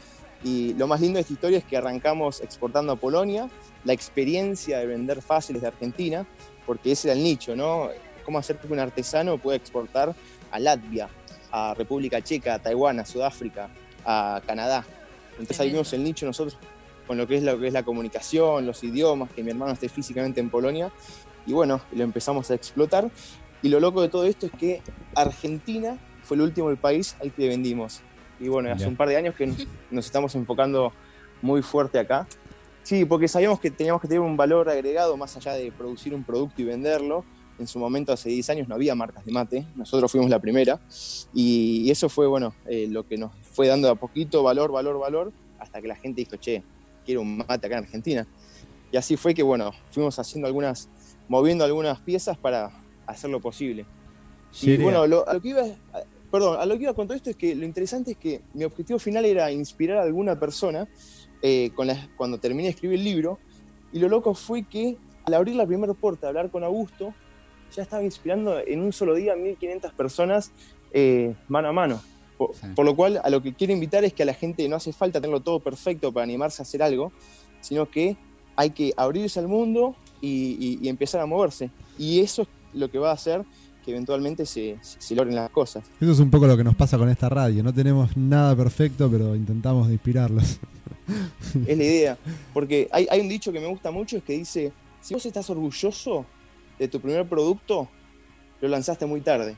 Y 0.42 0.74
lo 0.74 0.86
más 0.86 1.00
lindo 1.00 1.16
de 1.16 1.22
esta 1.22 1.32
historia 1.32 1.58
es 1.58 1.64
que 1.64 1.78
arrancamos 1.78 2.42
exportando 2.42 2.92
a 2.92 2.96
Polonia, 2.96 3.48
la 3.84 3.94
experiencia 3.94 4.78
de 4.78 4.86
vender 4.86 5.22
fáciles 5.22 5.62
de 5.62 5.68
Argentina, 5.68 6.26
porque 6.66 6.92
ese 6.92 7.08
era 7.08 7.16
el 7.16 7.24
nicho, 7.24 7.56
¿no? 7.56 7.88
Cómo 8.26 8.38
hacer 8.38 8.58
que 8.58 8.70
un 8.70 8.78
artesano 8.78 9.38
pueda 9.38 9.56
exportar 9.56 10.14
a 10.50 10.58
Latvia, 10.58 11.08
a 11.56 11.72
República 11.72 12.20
Checa, 12.20 12.54
a 12.54 12.58
Taiwán, 12.58 12.98
a 12.98 13.06
Sudáfrica, 13.06 13.68
a 14.04 14.42
Canadá. 14.44 14.84
Entonces 15.32 15.60
ahí 15.60 15.70
vimos 15.70 15.92
el 15.92 16.02
nicho 16.02 16.26
nosotros 16.26 16.58
con 17.06 17.16
lo 17.16 17.28
que 17.28 17.36
es 17.36 17.44
lo 17.44 17.60
que 17.60 17.68
es 17.68 17.72
la 17.72 17.84
comunicación, 17.84 18.66
los 18.66 18.82
idiomas, 18.82 19.30
que 19.30 19.44
mi 19.44 19.50
hermano 19.50 19.72
esté 19.72 19.88
físicamente 19.88 20.40
en 20.40 20.50
Polonia. 20.50 20.90
Y 21.46 21.52
bueno, 21.52 21.80
lo 21.92 22.02
empezamos 22.02 22.50
a 22.50 22.54
explotar. 22.54 23.08
Y 23.62 23.68
lo 23.68 23.78
loco 23.78 24.02
de 24.02 24.08
todo 24.08 24.24
esto 24.24 24.46
es 24.46 24.52
que 24.52 24.82
Argentina 25.14 25.96
fue 26.24 26.36
el 26.36 26.42
último 26.42 26.70
del 26.70 26.76
país 26.78 27.16
al 27.20 27.32
que 27.32 27.46
vendimos. 27.46 28.00
Y 28.40 28.48
bueno, 28.48 28.72
hace 28.72 28.88
un 28.88 28.96
par 28.96 29.08
de 29.08 29.16
años 29.16 29.36
que 29.36 29.46
nos, 29.46 29.64
nos 29.92 30.06
estamos 30.06 30.34
enfocando 30.34 30.92
muy 31.40 31.62
fuerte 31.62 32.00
acá. 32.00 32.26
Sí, 32.82 33.04
porque 33.04 33.28
sabíamos 33.28 33.60
que 33.60 33.70
teníamos 33.70 34.02
que 34.02 34.08
tener 34.08 34.20
un 34.20 34.36
valor 34.36 34.68
agregado 34.68 35.16
más 35.16 35.36
allá 35.36 35.52
de 35.52 35.70
producir 35.70 36.14
un 36.14 36.24
producto 36.24 36.62
y 36.62 36.64
venderlo. 36.64 37.24
En 37.58 37.66
su 37.66 37.78
momento, 37.78 38.12
hace 38.12 38.28
10 38.30 38.50
años, 38.50 38.68
no 38.68 38.74
había 38.74 38.94
marcas 38.94 39.24
de 39.24 39.32
mate. 39.32 39.66
Nosotros 39.76 40.10
fuimos 40.10 40.28
la 40.30 40.40
primera. 40.40 40.80
Y, 41.32 41.82
y 41.86 41.90
eso 41.90 42.08
fue, 42.08 42.26
bueno, 42.26 42.54
eh, 42.66 42.86
lo 42.90 43.06
que 43.06 43.16
nos 43.16 43.32
fue 43.52 43.68
dando 43.68 43.86
de 43.88 43.92
a 43.92 43.96
poquito 43.96 44.42
valor, 44.42 44.72
valor, 44.72 44.98
valor, 44.98 45.32
hasta 45.58 45.80
que 45.80 45.88
la 45.88 45.94
gente 45.96 46.20
dijo, 46.20 46.36
che, 46.36 46.62
quiero 47.04 47.20
un 47.20 47.36
mate 47.38 47.66
acá 47.66 47.78
en 47.78 47.84
Argentina. 47.84 48.26
Y 48.90 48.96
así 48.96 49.16
fue 49.16 49.34
que, 49.34 49.42
bueno, 49.42 49.72
fuimos 49.90 50.18
haciendo 50.18 50.46
algunas, 50.48 50.88
moviendo 51.28 51.64
algunas 51.64 52.00
piezas 52.00 52.36
para 52.36 52.70
hacerlo 53.06 53.40
posible. 53.40 53.86
Y 54.62 54.66
Yere, 54.66 54.82
bueno, 54.84 55.06
lo- 55.06 55.28
a 55.28 55.34
lo 55.34 55.40
que 55.40 55.48
iba, 55.48 55.62
perdón, 56.30 56.60
a 56.60 56.66
lo 56.66 56.76
que 56.76 56.84
iba 56.84 56.94
con 56.94 57.06
todo 57.06 57.16
esto 57.16 57.30
es 57.30 57.36
que 57.36 57.54
lo 57.54 57.64
interesante 57.64 58.12
es 58.12 58.16
que 58.16 58.40
mi 58.54 58.64
objetivo 58.64 58.98
final 58.98 59.24
era 59.24 59.50
inspirar 59.52 59.98
a 59.98 60.02
alguna 60.02 60.38
persona 60.38 60.88
eh, 61.42 61.70
con 61.74 61.86
la- 61.86 62.08
cuando 62.16 62.38
terminé 62.38 62.64
de 62.64 62.70
escribir 62.70 62.98
el 62.98 63.04
libro. 63.04 63.38
Y 63.92 63.98
lo 64.00 64.08
loco 64.08 64.34
fue 64.34 64.62
que 64.64 64.96
al 65.24 65.34
abrir 65.34 65.54
la 65.56 65.66
primera 65.66 65.92
puerta, 65.94 66.28
hablar 66.28 66.50
con 66.50 66.64
Augusto, 66.64 67.14
ya 67.74 67.82
estaba 67.82 68.02
inspirando 68.02 68.58
en 68.58 68.80
un 68.80 68.92
solo 68.92 69.14
día 69.14 69.32
a 69.34 69.36
1500 69.36 69.92
personas 69.92 70.50
eh, 70.92 71.34
mano 71.48 71.68
a 71.68 71.72
mano. 71.72 72.00
Por, 72.38 72.54
Sí. 72.54 72.66
por 72.74 72.84
lo 72.84 72.96
cual, 72.96 73.20
a 73.22 73.30
lo 73.30 73.42
que 73.42 73.52
quiero 73.54 73.72
invitar 73.72 74.04
es 74.04 74.12
que 74.12 74.22
a 74.24 74.26
la 74.26 74.34
gente 74.34 74.68
no 74.68 74.76
hace 74.76 74.92
falta 74.92 75.20
tenerlo 75.20 75.40
todo 75.40 75.60
perfecto 75.60 76.12
para 76.12 76.24
animarse 76.24 76.62
a 76.62 76.64
hacer 76.64 76.82
algo, 76.82 77.12
sino 77.60 77.88
que 77.90 78.16
hay 78.56 78.70
que 78.70 78.92
abrirse 78.96 79.38
al 79.40 79.48
mundo 79.48 79.94
y, 80.20 80.56
y- 80.58 80.78
y 80.82 80.88
empezar 80.88 81.20
a 81.20 81.26
moverse. 81.26 81.70
Y 81.98 82.20
eso 82.20 82.42
es 82.42 82.48
lo 82.74 82.90
que 82.90 82.98
va 82.98 83.10
a 83.10 83.14
hacer 83.14 83.44
que 83.84 83.90
eventualmente 83.90 84.46
se, 84.46 84.78
se- 84.80 85.14
logren 85.14 85.34
las 85.36 85.50
cosas. 85.50 85.84
Eso 86.00 86.10
es 86.12 86.18
un 86.18 86.30
poco 86.30 86.46
lo 86.46 86.56
que 86.56 86.64
nos 86.64 86.74
pasa 86.74 86.96
con 86.98 87.08
esta 87.08 87.28
radio. 87.28 87.62
No 87.62 87.72
tenemos 87.74 88.16
nada 88.16 88.56
perfecto, 88.56 89.10
pero 89.10 89.36
intentamos 89.36 89.90
inspirarlos. 89.90 90.58
Es 91.66 91.76
la 91.78 91.84
idea. 91.84 92.18
Porque 92.52 92.88
hay, 92.90 93.06
hay 93.10 93.20
un 93.20 93.28
dicho 93.28 93.52
que 93.52 93.60
me 93.60 93.66
gusta 93.66 93.90
mucho, 93.90 94.16
es 94.16 94.22
que 94.24 94.32
dice, 94.34 94.72
si 95.02 95.14
vos 95.14 95.24
estás 95.26 95.48
orgulloso 95.50 96.24
de 96.78 96.88
tu 96.88 97.00
primer 97.00 97.26
producto, 97.28 97.88
lo 98.60 98.68
lanzaste 98.68 99.06
muy 99.06 99.20
tarde. 99.20 99.56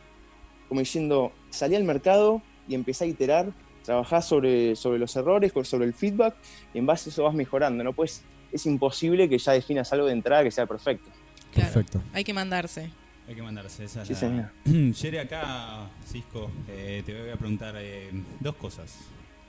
Como 0.68 0.80
diciendo, 0.80 1.32
salí 1.50 1.74
al 1.76 1.84
mercado 1.84 2.42
y 2.68 2.74
empecé 2.74 3.04
a 3.04 3.06
iterar, 3.06 3.52
trabajá 3.84 4.20
sobre, 4.20 4.74
sobre 4.76 4.98
los 4.98 5.14
errores, 5.16 5.52
sobre 5.64 5.86
el 5.86 5.94
feedback, 5.94 6.34
y 6.74 6.78
en 6.78 6.86
base 6.86 7.08
a 7.08 7.12
eso 7.12 7.22
vas 7.22 7.34
mejorando. 7.34 7.84
No 7.84 7.92
pues 7.92 8.22
es 8.52 8.66
imposible 8.66 9.28
que 9.28 9.38
ya 9.38 9.52
definas 9.52 9.92
algo 9.92 10.06
de 10.06 10.12
entrada 10.12 10.42
que 10.42 10.50
sea 10.50 10.66
perfecto. 10.66 11.10
Claro. 11.52 11.72
Perfecto. 11.72 12.02
Hay 12.12 12.24
que 12.24 12.32
mandarse. 12.34 12.90
Hay 13.28 13.34
que 13.34 13.42
mandarse 13.42 13.84
esa. 13.84 14.02
es 14.02 14.08
Sí, 14.08 14.14
la- 14.14 14.20
señor. 14.20 14.50
Yere, 14.94 15.20
acá, 15.20 15.88
Cisco, 16.06 16.50
eh, 16.68 17.02
te 17.06 17.18
voy 17.20 17.30
a 17.30 17.36
preguntar 17.36 17.74
eh, 17.78 18.10
dos 18.40 18.56
cosas. 18.56 18.96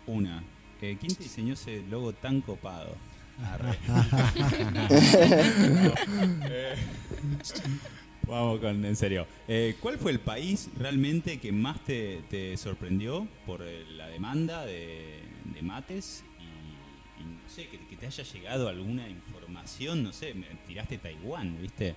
Una, 0.08 0.44
eh, 0.82 0.98
¿quién 1.00 1.14
te 1.16 1.24
diseñó 1.24 1.54
ese 1.54 1.82
logo 1.90 2.14
tan 2.14 2.42
copado? 2.42 2.92
Vamos 8.28 8.60
con, 8.60 8.84
en 8.84 8.96
serio. 8.96 9.26
Eh, 9.48 9.76
¿Cuál 9.80 9.98
fue 9.98 10.12
el 10.12 10.20
país 10.20 10.70
realmente 10.78 11.40
que 11.40 11.52
más 11.52 11.84
te, 11.86 12.22
te 12.30 12.58
sorprendió 12.58 13.28
por 13.46 13.62
eh, 13.62 13.86
la 13.96 14.08
demanda 14.08 14.66
de, 14.66 15.22
de 15.54 15.62
mates? 15.62 16.24
Y, 16.40 17.22
y 17.22 17.26
no 17.26 17.50
sé, 17.50 17.68
que, 17.68 17.80
que 17.88 17.96
te 17.96 18.08
haya 18.08 18.24
llegado 18.24 18.68
alguna 18.68 19.08
información, 19.08 20.04
no 20.04 20.12
sé, 20.12 20.34
me 20.34 20.48
tiraste 20.68 20.98
Taiwán, 20.98 21.58
¿viste? 21.62 21.96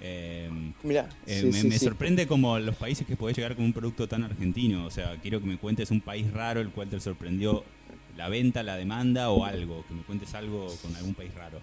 Eh, 0.00 0.50
Mira, 0.82 1.08
eh, 1.26 1.40
sí, 1.40 1.46
me, 1.46 1.52
sí, 1.52 1.68
me 1.68 1.78
sí. 1.78 1.84
sorprende 1.84 2.26
como 2.26 2.58
los 2.58 2.76
países 2.76 3.06
que 3.06 3.16
podés 3.16 3.36
llegar 3.36 3.56
con 3.56 3.64
un 3.64 3.72
producto 3.72 4.08
tan 4.08 4.24
argentino. 4.24 4.86
O 4.86 4.90
sea, 4.90 5.16
quiero 5.20 5.40
que 5.40 5.46
me 5.46 5.58
cuentes 5.58 5.90
un 5.90 6.00
país 6.00 6.30
raro 6.32 6.60
el 6.60 6.70
cual 6.70 6.88
te 6.88 7.00
sorprendió 7.00 7.64
la 8.16 8.28
venta, 8.28 8.62
la 8.62 8.76
demanda 8.76 9.30
o 9.30 9.44
algo. 9.44 9.84
Que 9.86 9.94
me 9.94 10.02
cuentes 10.02 10.34
algo 10.34 10.66
con 10.82 10.94
algún 10.96 11.14
país 11.14 11.34
raro. 11.34 11.60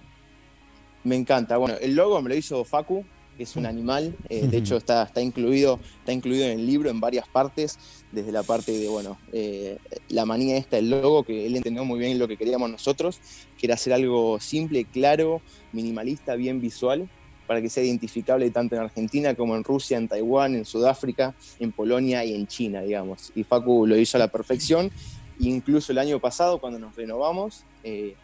Me 1.03 1.15
encanta. 1.15 1.57
Bueno, 1.57 1.75
el 1.81 1.95
logo 1.95 2.21
me 2.21 2.29
lo 2.29 2.35
hizo 2.35 2.63
Facu, 2.63 3.03
que 3.37 3.43
es 3.43 3.55
un 3.55 3.65
animal. 3.65 4.15
eh, 4.29 4.47
de 4.47 4.57
hecho, 4.57 4.77
está, 4.77 5.03
está, 5.03 5.21
incluido, 5.21 5.79
está 5.99 6.13
incluido 6.13 6.45
en 6.45 6.59
el 6.59 6.65
libro 6.65 6.89
en 6.89 6.99
varias 6.99 7.27
partes, 7.27 7.77
desde 8.11 8.31
la 8.31 8.43
parte 8.43 8.71
de, 8.71 8.87
bueno, 8.87 9.17
eh, 9.31 9.77
la 10.09 10.25
manía 10.25 10.55
esta 10.57 10.77
del 10.77 10.89
logo, 10.89 11.23
que 11.23 11.45
él 11.45 11.55
entendió 11.55 11.83
muy 11.83 11.99
bien 11.99 12.19
lo 12.19 12.27
que 12.27 12.37
queríamos 12.37 12.69
nosotros, 12.69 13.19
que 13.57 13.67
era 13.67 13.75
hacer 13.75 13.93
algo 13.93 14.39
simple, 14.39 14.85
claro, 14.85 15.41
minimalista, 15.71 16.35
bien 16.35 16.61
visual, 16.61 17.09
para 17.47 17.61
que 17.61 17.69
sea 17.69 17.83
identificable 17.83 18.49
tanto 18.51 18.75
en 18.75 18.81
Argentina 18.81 19.35
como 19.35 19.55
en 19.55 19.63
Rusia, 19.63 19.97
en 19.97 20.07
Taiwán, 20.07 20.55
en 20.55 20.63
Sudáfrica, 20.63 21.35
en 21.59 21.71
Polonia 21.71 22.23
y 22.23 22.33
en 22.33 22.47
China, 22.47 22.81
digamos. 22.81 23.31
Y 23.35 23.43
Facu 23.43 23.85
lo 23.85 23.97
hizo 23.97 24.17
a 24.17 24.19
la 24.19 24.29
perfección. 24.29 24.91
Incluso 25.39 25.91
el 25.91 25.97
año 25.97 26.19
pasado, 26.19 26.59
cuando 26.59 26.79
nos 26.79 26.95
renovamos, 26.95 27.63
eh, 27.83 28.15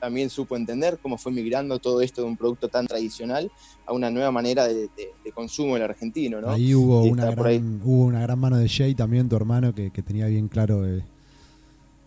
también 0.00 0.28
supo 0.30 0.56
entender 0.56 0.98
cómo 1.02 1.16
fue 1.16 1.32
migrando 1.32 1.78
todo 1.78 2.00
esto 2.02 2.20
de 2.22 2.28
un 2.28 2.36
producto 2.36 2.68
tan 2.68 2.86
tradicional 2.86 3.50
a 3.86 3.92
una 3.94 4.10
nueva 4.10 4.30
manera 4.30 4.66
de, 4.68 4.74
de, 4.74 4.88
de 5.24 5.32
consumo 5.32 5.74
del 5.74 5.84
argentino, 5.84 6.40
¿no? 6.40 6.50
Ahí 6.50 6.74
hubo 6.74 7.02
una, 7.02 7.28
ahí. 7.28 7.34
gran, 7.34 7.80
hubo 7.82 8.04
una 8.04 8.20
gran 8.20 8.38
mano 8.38 8.58
de 8.58 8.68
Jay 8.68 8.94
también, 8.94 9.28
tu 9.28 9.36
hermano, 9.36 9.74
que, 9.74 9.90
que 9.90 10.02
tenía 10.02 10.26
bien 10.26 10.48
claro 10.48 10.86
eh, 10.86 11.02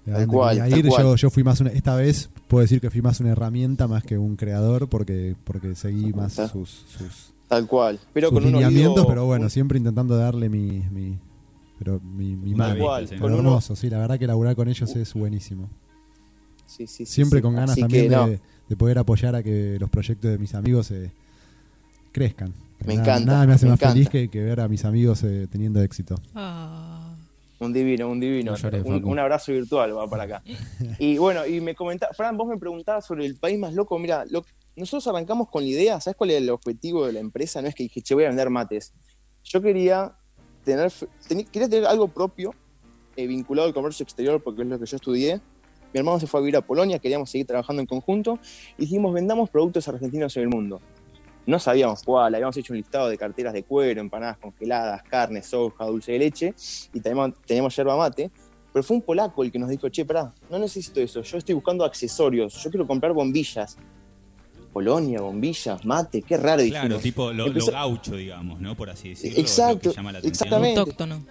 Tal 0.06 0.28
cual, 0.28 0.58
tal 0.58 0.78
ir. 0.80 0.88
cual. 0.88 1.04
Yo, 1.04 1.16
yo 1.16 1.30
fui 1.30 1.44
más 1.44 1.60
una, 1.62 1.72
esta 1.72 1.96
vez 1.96 2.30
puedo 2.48 2.62
decir 2.62 2.82
que 2.82 2.90
fui 2.90 3.02
más 3.02 3.20
una 3.20 3.32
herramienta 3.32 3.88
más 3.88 4.04
que 4.04 4.18
un 4.18 4.36
creador 4.36 4.88
porque, 4.88 5.36
porque 5.44 5.76
seguí 5.76 6.14
más 6.14 6.34
sus, 6.34 6.70
sus, 6.70 7.34
Tal 7.48 7.68
cual. 7.68 8.00
Pero 8.14 8.30
sus 8.30 8.36
con 8.38 8.46
un 8.46 8.52
lineamientos, 8.54 8.98
oído- 9.00 9.08
pero 9.08 9.26
bueno, 9.26 9.46
un- 9.46 9.50
siempre 9.52 9.78
intentando 9.78 10.16
darle 10.18 10.50
mi, 10.50 10.84
mi, 10.92 11.18
pero 11.80 12.00
mi, 12.02 12.36
mi 12.36 12.50
vista, 12.54 12.78
Igual, 12.78 13.08
sí. 13.08 13.16
Con 13.16 13.32
uno- 13.34 13.40
hermoso, 13.40 13.76
sí, 13.76 13.90
la 13.90 13.98
verdad 13.98 14.20
que 14.20 14.28
laburar 14.28 14.56
con 14.56 14.68
ellos 14.68 14.96
es 14.96 15.14
buenísimo. 15.16 15.70
Sí, 16.66 16.86
sí, 16.86 17.06
sí, 17.06 17.06
Siempre 17.08 17.40
sí. 17.40 17.42
con 17.44 17.56
ganas 17.56 17.72
Así 17.72 17.82
también 17.82 18.12
no, 18.12 18.28
de, 18.28 18.40
de 18.68 18.76
poder 18.78 19.00
apoyar 19.00 19.34
a 19.36 19.42
que 19.42 19.78
los 19.80 19.90
proyectos 19.90 20.30
de 20.30 20.38
mis 20.38 20.54
amigos 20.54 20.86
se, 20.88 21.12
crezcan. 22.12 22.54
Me 22.86 22.96
Nada- 22.96 23.02
encanta, 23.02 23.32
Nada 23.34 23.48
me 23.48 23.54
hace 23.54 23.66
me 23.66 23.72
más 23.72 23.80
feliz 23.80 24.10
que, 24.10 24.30
que 24.30 24.42
ver 24.44 24.60
a 24.62 24.68
mis 24.68 24.86
amigos 24.86 25.24
eh, 25.24 25.48
teniendo 25.52 25.82
éxito. 25.82 26.16
Ah, 26.36 27.16
Un 27.60 27.74
divino, 27.74 28.08
un 28.10 28.20
divino. 28.20 28.54
No 28.56 29.00
un, 29.10 29.20
abrazo 29.20 29.52
virtual 29.52 29.98
va 29.98 30.10
para 30.10 30.24
acá. 30.24 30.44
Y 31.00 31.18
bueno, 31.18 31.46
y 31.46 31.60
me 31.62 31.76
comentaba, 31.76 32.14
Fran, 32.14 32.38
vos 32.38 32.48
me 32.48 32.58
preguntabas 32.58 33.06
sobre 33.06 33.26
el 33.26 33.36
país 33.36 33.60
más 33.60 33.74
loco. 33.74 33.98
Mira, 34.00 34.26
lo- 34.30 34.46
nosotros 34.76 35.08
arrancamos 35.08 35.50
con 35.50 35.64
la 35.64 35.70
idea, 35.70 36.00
¿sabes 36.00 36.16
cuál 36.16 36.32
es 36.32 36.38
el 36.38 36.50
objetivo 36.50 37.06
de 37.06 37.14
la 37.14 37.20
empresa? 37.20 37.62
No 37.62 37.68
es 37.68 37.76
que 37.76 37.84
dije, 37.84 38.02
che, 38.02 38.14
voy 38.14 38.24
a 38.24 38.28
vender 38.28 38.50
mates. 38.50 38.94
Yo 39.44 39.62
quería 39.62 40.14
tener, 40.70 40.92
teni- 41.28 41.50
quería 41.50 41.70
tener 41.70 41.86
algo 41.86 42.08
propio 42.08 42.54
eh, 43.16 43.28
vinculado 43.28 43.68
al 43.68 43.74
comercio 43.74 44.04
exterior, 44.04 44.42
porque 44.42 44.62
es 44.62 44.68
lo 44.68 44.80
que 44.80 44.86
yo 44.86 44.96
estudié. 44.96 45.42
Mi 45.94 46.00
hermano 46.00 46.20
se 46.20 46.28
fue 46.28 46.40
a 46.40 46.42
vivir 46.42 46.56
a 46.56 46.62
Polonia, 46.62 47.00
queríamos 47.00 47.30
seguir 47.32 47.48
trabajando 47.48 47.82
en 47.82 47.88
conjunto 47.88 48.38
y 48.78 48.82
dijimos, 48.82 49.14
vendamos 49.14 49.50
productos 49.50 49.88
argentinos 49.88 50.36
en 50.38 50.44
el 50.44 50.50
mundo. 50.50 50.80
No 51.48 51.58
sabíamos 51.58 52.04
cuál, 52.04 52.36
habíamos 52.36 52.56
hecho 52.58 52.74
un 52.74 52.78
listado 52.78 53.10
de 53.10 53.18
carteras 53.18 53.54
de 53.54 53.64
cuero, 53.64 54.00
empanadas 54.00 54.38
congeladas, 54.38 55.02
carne, 55.04 55.42
soja, 55.42 55.86
dulce 55.86 56.12
de 56.12 56.20
leche 56.20 56.54
y 56.94 57.00
teníamos, 57.00 57.34
teníamos 57.46 57.76
yerba 57.76 57.98
mate. 57.98 58.30
Pero 58.72 58.84
fue 58.84 58.98
un 58.98 59.02
polaco 59.02 59.44
el 59.44 59.52
que 59.52 59.58
nos 59.58 59.68
dijo, 59.68 59.90
che, 59.90 60.06
pará, 60.06 60.32
no 60.48 60.60
necesito 60.60 61.02
eso, 61.02 61.24
yo 61.24 61.38
estoy 61.40 61.56
buscando 61.56 61.84
accesorios, 61.84 62.54
yo 62.54 62.70
quiero 62.70 62.86
comprar 62.86 63.14
bombillas. 63.14 63.78
Polonia, 64.74 65.22
bombillas, 65.22 65.84
mate, 65.86 66.22
qué 66.22 66.38
raro 66.38 66.64
Claro, 66.64 66.96
dijimos. 67.00 67.02
tipo 67.02 67.34
lo, 67.34 67.52
gaucho, 67.72 68.16
digamos, 68.16 68.60
¿no? 68.62 68.76
Por 68.76 68.90
así 68.90 69.10
decirlo. 69.10 69.40
Exacto, 69.40 69.90
que 69.90 69.96
llama 69.96 70.12
la 70.12 70.20
exactamente. 70.20 70.80
autóctono. 70.80 71.24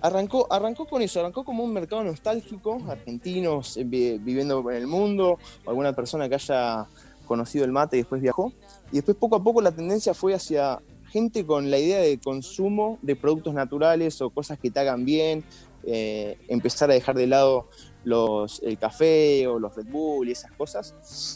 Arrancó, 0.00 0.46
arrancó 0.52 0.86
con 0.86 1.00
eso, 1.02 1.20
arrancó 1.20 1.44
como 1.44 1.62
un 1.62 1.72
mercado 1.72 2.02
nostálgico, 2.02 2.80
argentinos 2.88 3.76
eh, 3.76 3.84
vi- 3.84 4.18
viviendo 4.18 4.68
en 4.70 4.76
el 4.76 4.86
mundo, 4.88 5.38
o 5.64 5.70
alguna 5.70 5.92
persona 5.92 6.28
que 6.28 6.34
haya 6.36 6.86
conocido 7.26 7.64
el 7.64 7.70
mate 7.72 7.96
y 7.96 8.00
después 8.00 8.20
viajó. 8.20 8.52
Y 8.90 8.96
después 8.96 9.16
poco 9.16 9.36
a 9.36 9.42
poco 9.42 9.60
la 9.62 9.70
tendencia 9.70 10.12
fue 10.12 10.34
hacia 10.34 10.80
gente 11.10 11.44
con 11.46 11.70
la 11.70 11.78
idea 11.78 11.98
de 12.00 12.18
consumo 12.18 12.98
de 13.02 13.14
productos 13.16 13.54
naturales 13.54 14.20
o 14.22 14.30
cosas 14.30 14.58
que 14.58 14.70
te 14.70 14.80
hagan 14.80 15.04
bien, 15.04 15.44
eh, 15.84 16.36
empezar 16.48 16.90
a 16.90 16.94
dejar 16.94 17.14
de 17.16 17.26
lado 17.28 17.68
los, 18.04 18.60
el 18.64 18.78
café 18.78 19.46
o 19.46 19.58
los 19.60 19.74
Red 19.76 19.86
Bull 19.86 20.28
y 20.28 20.32
esas 20.32 20.50
cosas. 20.52 20.94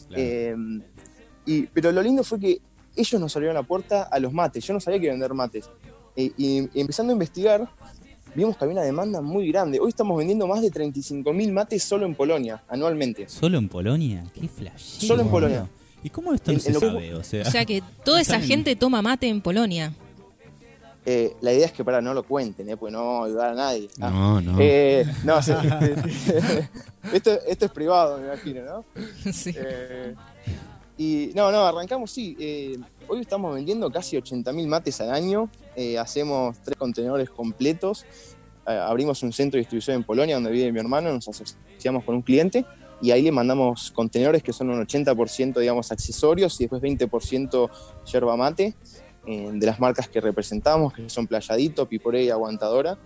Claro. 0.09 0.23
Eh, 0.25 0.56
y, 1.46 1.62
pero 1.66 1.92
lo 1.92 2.02
lindo 2.02 2.22
fue 2.24 2.38
que 2.40 2.60
ellos 2.96 3.20
nos 3.20 3.34
abrieron 3.36 3.54
la 3.54 3.62
puerta 3.62 4.02
a 4.04 4.18
los 4.18 4.32
mates. 4.32 4.64
Yo 4.64 4.74
no 4.74 4.80
sabía 4.80 5.00
que 5.00 5.08
vender 5.10 5.32
mates. 5.34 5.68
Eh, 6.16 6.32
y, 6.36 6.60
y 6.74 6.80
empezando 6.80 7.12
a 7.12 7.14
investigar, 7.14 7.68
vimos 8.34 8.56
que 8.56 8.64
había 8.64 8.74
una 8.76 8.82
demanda 8.84 9.20
muy 9.20 9.48
grande. 9.48 9.78
Hoy 9.80 9.90
estamos 9.90 10.16
vendiendo 10.18 10.46
más 10.46 10.62
de 10.62 10.70
35.000 10.70 11.52
mates 11.52 11.82
solo 11.82 12.06
en 12.06 12.14
Polonia, 12.14 12.62
anualmente. 12.68 13.28
¿Solo 13.28 13.58
en 13.58 13.68
Polonia? 13.68 14.24
¿Qué 14.34 14.48
flash? 14.48 15.06
Solo 15.06 15.22
en 15.22 15.28
Polonia. 15.28 15.68
¿Y 16.02 16.10
cómo 16.10 16.32
esto 16.34 16.52
no 16.52 16.56
En- 16.58 16.60
se 16.60 16.68
en 16.70 16.74
que- 16.80 16.86
sabe? 16.86 17.14
O 17.14 17.22
sea, 17.24 17.42
O 17.42 17.50
sea 17.50 17.64
que 17.64 17.82
toda 18.04 18.20
esa 18.20 18.36
en- 18.36 18.42
gente 18.44 18.76
toma 18.76 19.02
mate 19.02 19.28
en 19.28 19.40
Polonia. 19.40 19.92
Eh, 21.08 21.36
la 21.40 21.52
idea 21.52 21.66
es 21.66 21.72
que 21.72 21.84
para 21.84 22.00
no 22.00 22.12
lo 22.14 22.24
cuenten, 22.24 22.68
¿eh? 22.68 22.76
porque 22.76 22.92
no 22.92 22.98
vamos 23.06 23.22
a 23.22 23.26
ayudar 23.26 23.50
a 23.52 23.54
nadie. 23.54 23.88
Ah. 24.00 24.10
No, 24.10 24.40
no. 24.40 24.56
Eh, 24.58 25.04
no, 25.22 25.40
sí, 25.40 25.52
esto, 27.12 27.30
esto 27.46 27.64
es 27.66 27.70
privado, 27.70 28.18
me 28.18 28.26
imagino, 28.26 28.62
¿no? 28.64 28.84
sí. 29.32 29.54
Y 30.98 31.32
no, 31.34 31.52
no, 31.52 31.66
arrancamos, 31.66 32.10
sí. 32.10 32.36
eh, 32.40 32.78
hoy 33.06 33.20
estamos 33.20 33.54
vendiendo 33.54 33.90
casi 33.90 34.16
80.000 34.16 34.66
mates 34.66 35.00
al 35.00 35.12
año. 35.12 35.50
eh, 35.74 35.98
hacemos 35.98 36.56
tres 36.64 36.76
contenedores 36.76 37.28
completos. 37.28 38.04
eh, 38.66 38.72
abrimos 38.72 39.22
un 39.22 39.32
centro 39.32 39.56
de 39.58 39.60
distribución 39.60 39.96
en 39.96 40.04
Polonia 40.04 40.36
donde 40.36 40.50
vive 40.50 40.72
mi 40.72 40.80
hermano. 40.80 41.12
Nos 41.12 41.28
asociamos 41.28 42.02
con 42.04 42.14
un 42.14 42.22
cliente 42.22 42.64
y 43.02 43.10
ahí 43.10 43.22
le 43.22 43.30
mandamos 43.30 43.90
contenedores 43.90 44.42
que 44.42 44.54
son 44.54 44.70
un 44.70 44.86
80% 44.86 45.60
digamos 45.60 45.92
accesorios 45.92 46.58
y 46.60 46.64
después 46.64 46.80
20% 46.80 47.70
yerba 48.10 48.36
mate 48.38 48.74
eh, 49.26 49.50
de 49.52 49.66
las 49.66 49.78
marcas 49.78 50.08
que 50.08 50.20
representamos, 50.20 50.94
que 50.94 51.10
son 51.10 51.26
Playadito, 51.26 51.86
Piporé 51.86 52.24
y 52.24 52.30
Aguantadora. 52.30 52.96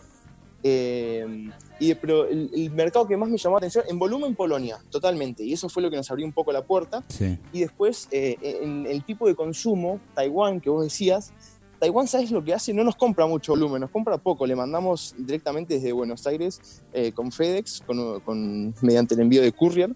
Eh, 0.62 1.49
y, 1.79 1.95
pero 1.95 2.26
el, 2.26 2.50
el 2.52 2.71
mercado 2.71 3.07
que 3.07 3.17
más 3.17 3.29
me 3.29 3.38
llamó 3.38 3.57
la 3.57 3.59
atención, 3.59 3.85
en 3.88 3.99
volumen 3.99 4.35
Polonia, 4.35 4.79
totalmente. 4.90 5.43
Y 5.43 5.52
eso 5.55 5.69
fue 5.69 5.83
lo 5.83 5.90
que 5.90 5.97
nos 5.97 6.11
abrió 6.11 6.26
un 6.26 6.33
poco 6.33 6.52
la 6.52 6.62
puerta. 6.62 7.02
sí. 7.09 7.38
Y 7.52 7.61
después, 7.61 8.09
eh, 8.11 8.37
en 8.62 8.87
el 8.87 9.02
tipo 9.05 9.26
de 9.26 9.35
consumo, 9.35 10.00
Taiwán, 10.14 10.61
que 10.61 10.69
vos 10.71 10.85
decías, 10.85 11.33
Taiwán, 11.79 12.07
¿sabes 12.07 12.31
lo 12.31 12.45
que 12.45 12.52
hace? 12.52 12.75
No 12.75 12.85
nos 12.85 12.95
compra 12.97 13.26
mucho 13.26 13.52
volumen, 13.52 13.81
nos 13.81 13.90
compra 13.90 14.19
poco. 14.19 14.47
Le 14.47 14.55
mandamos 14.55 15.14
directamente 15.17 15.75
desde 15.75 15.93
Buenos 15.93 16.26
Aires 16.26 16.83
eh, 16.93 17.11
con 17.12 17.33
FedEx, 17.33 17.83
con, 17.87 18.21
con- 18.21 18.75
mediante 18.83 19.14
el 19.14 19.21
envío 19.21 19.40
de 19.40 19.50
courier. 19.52 19.95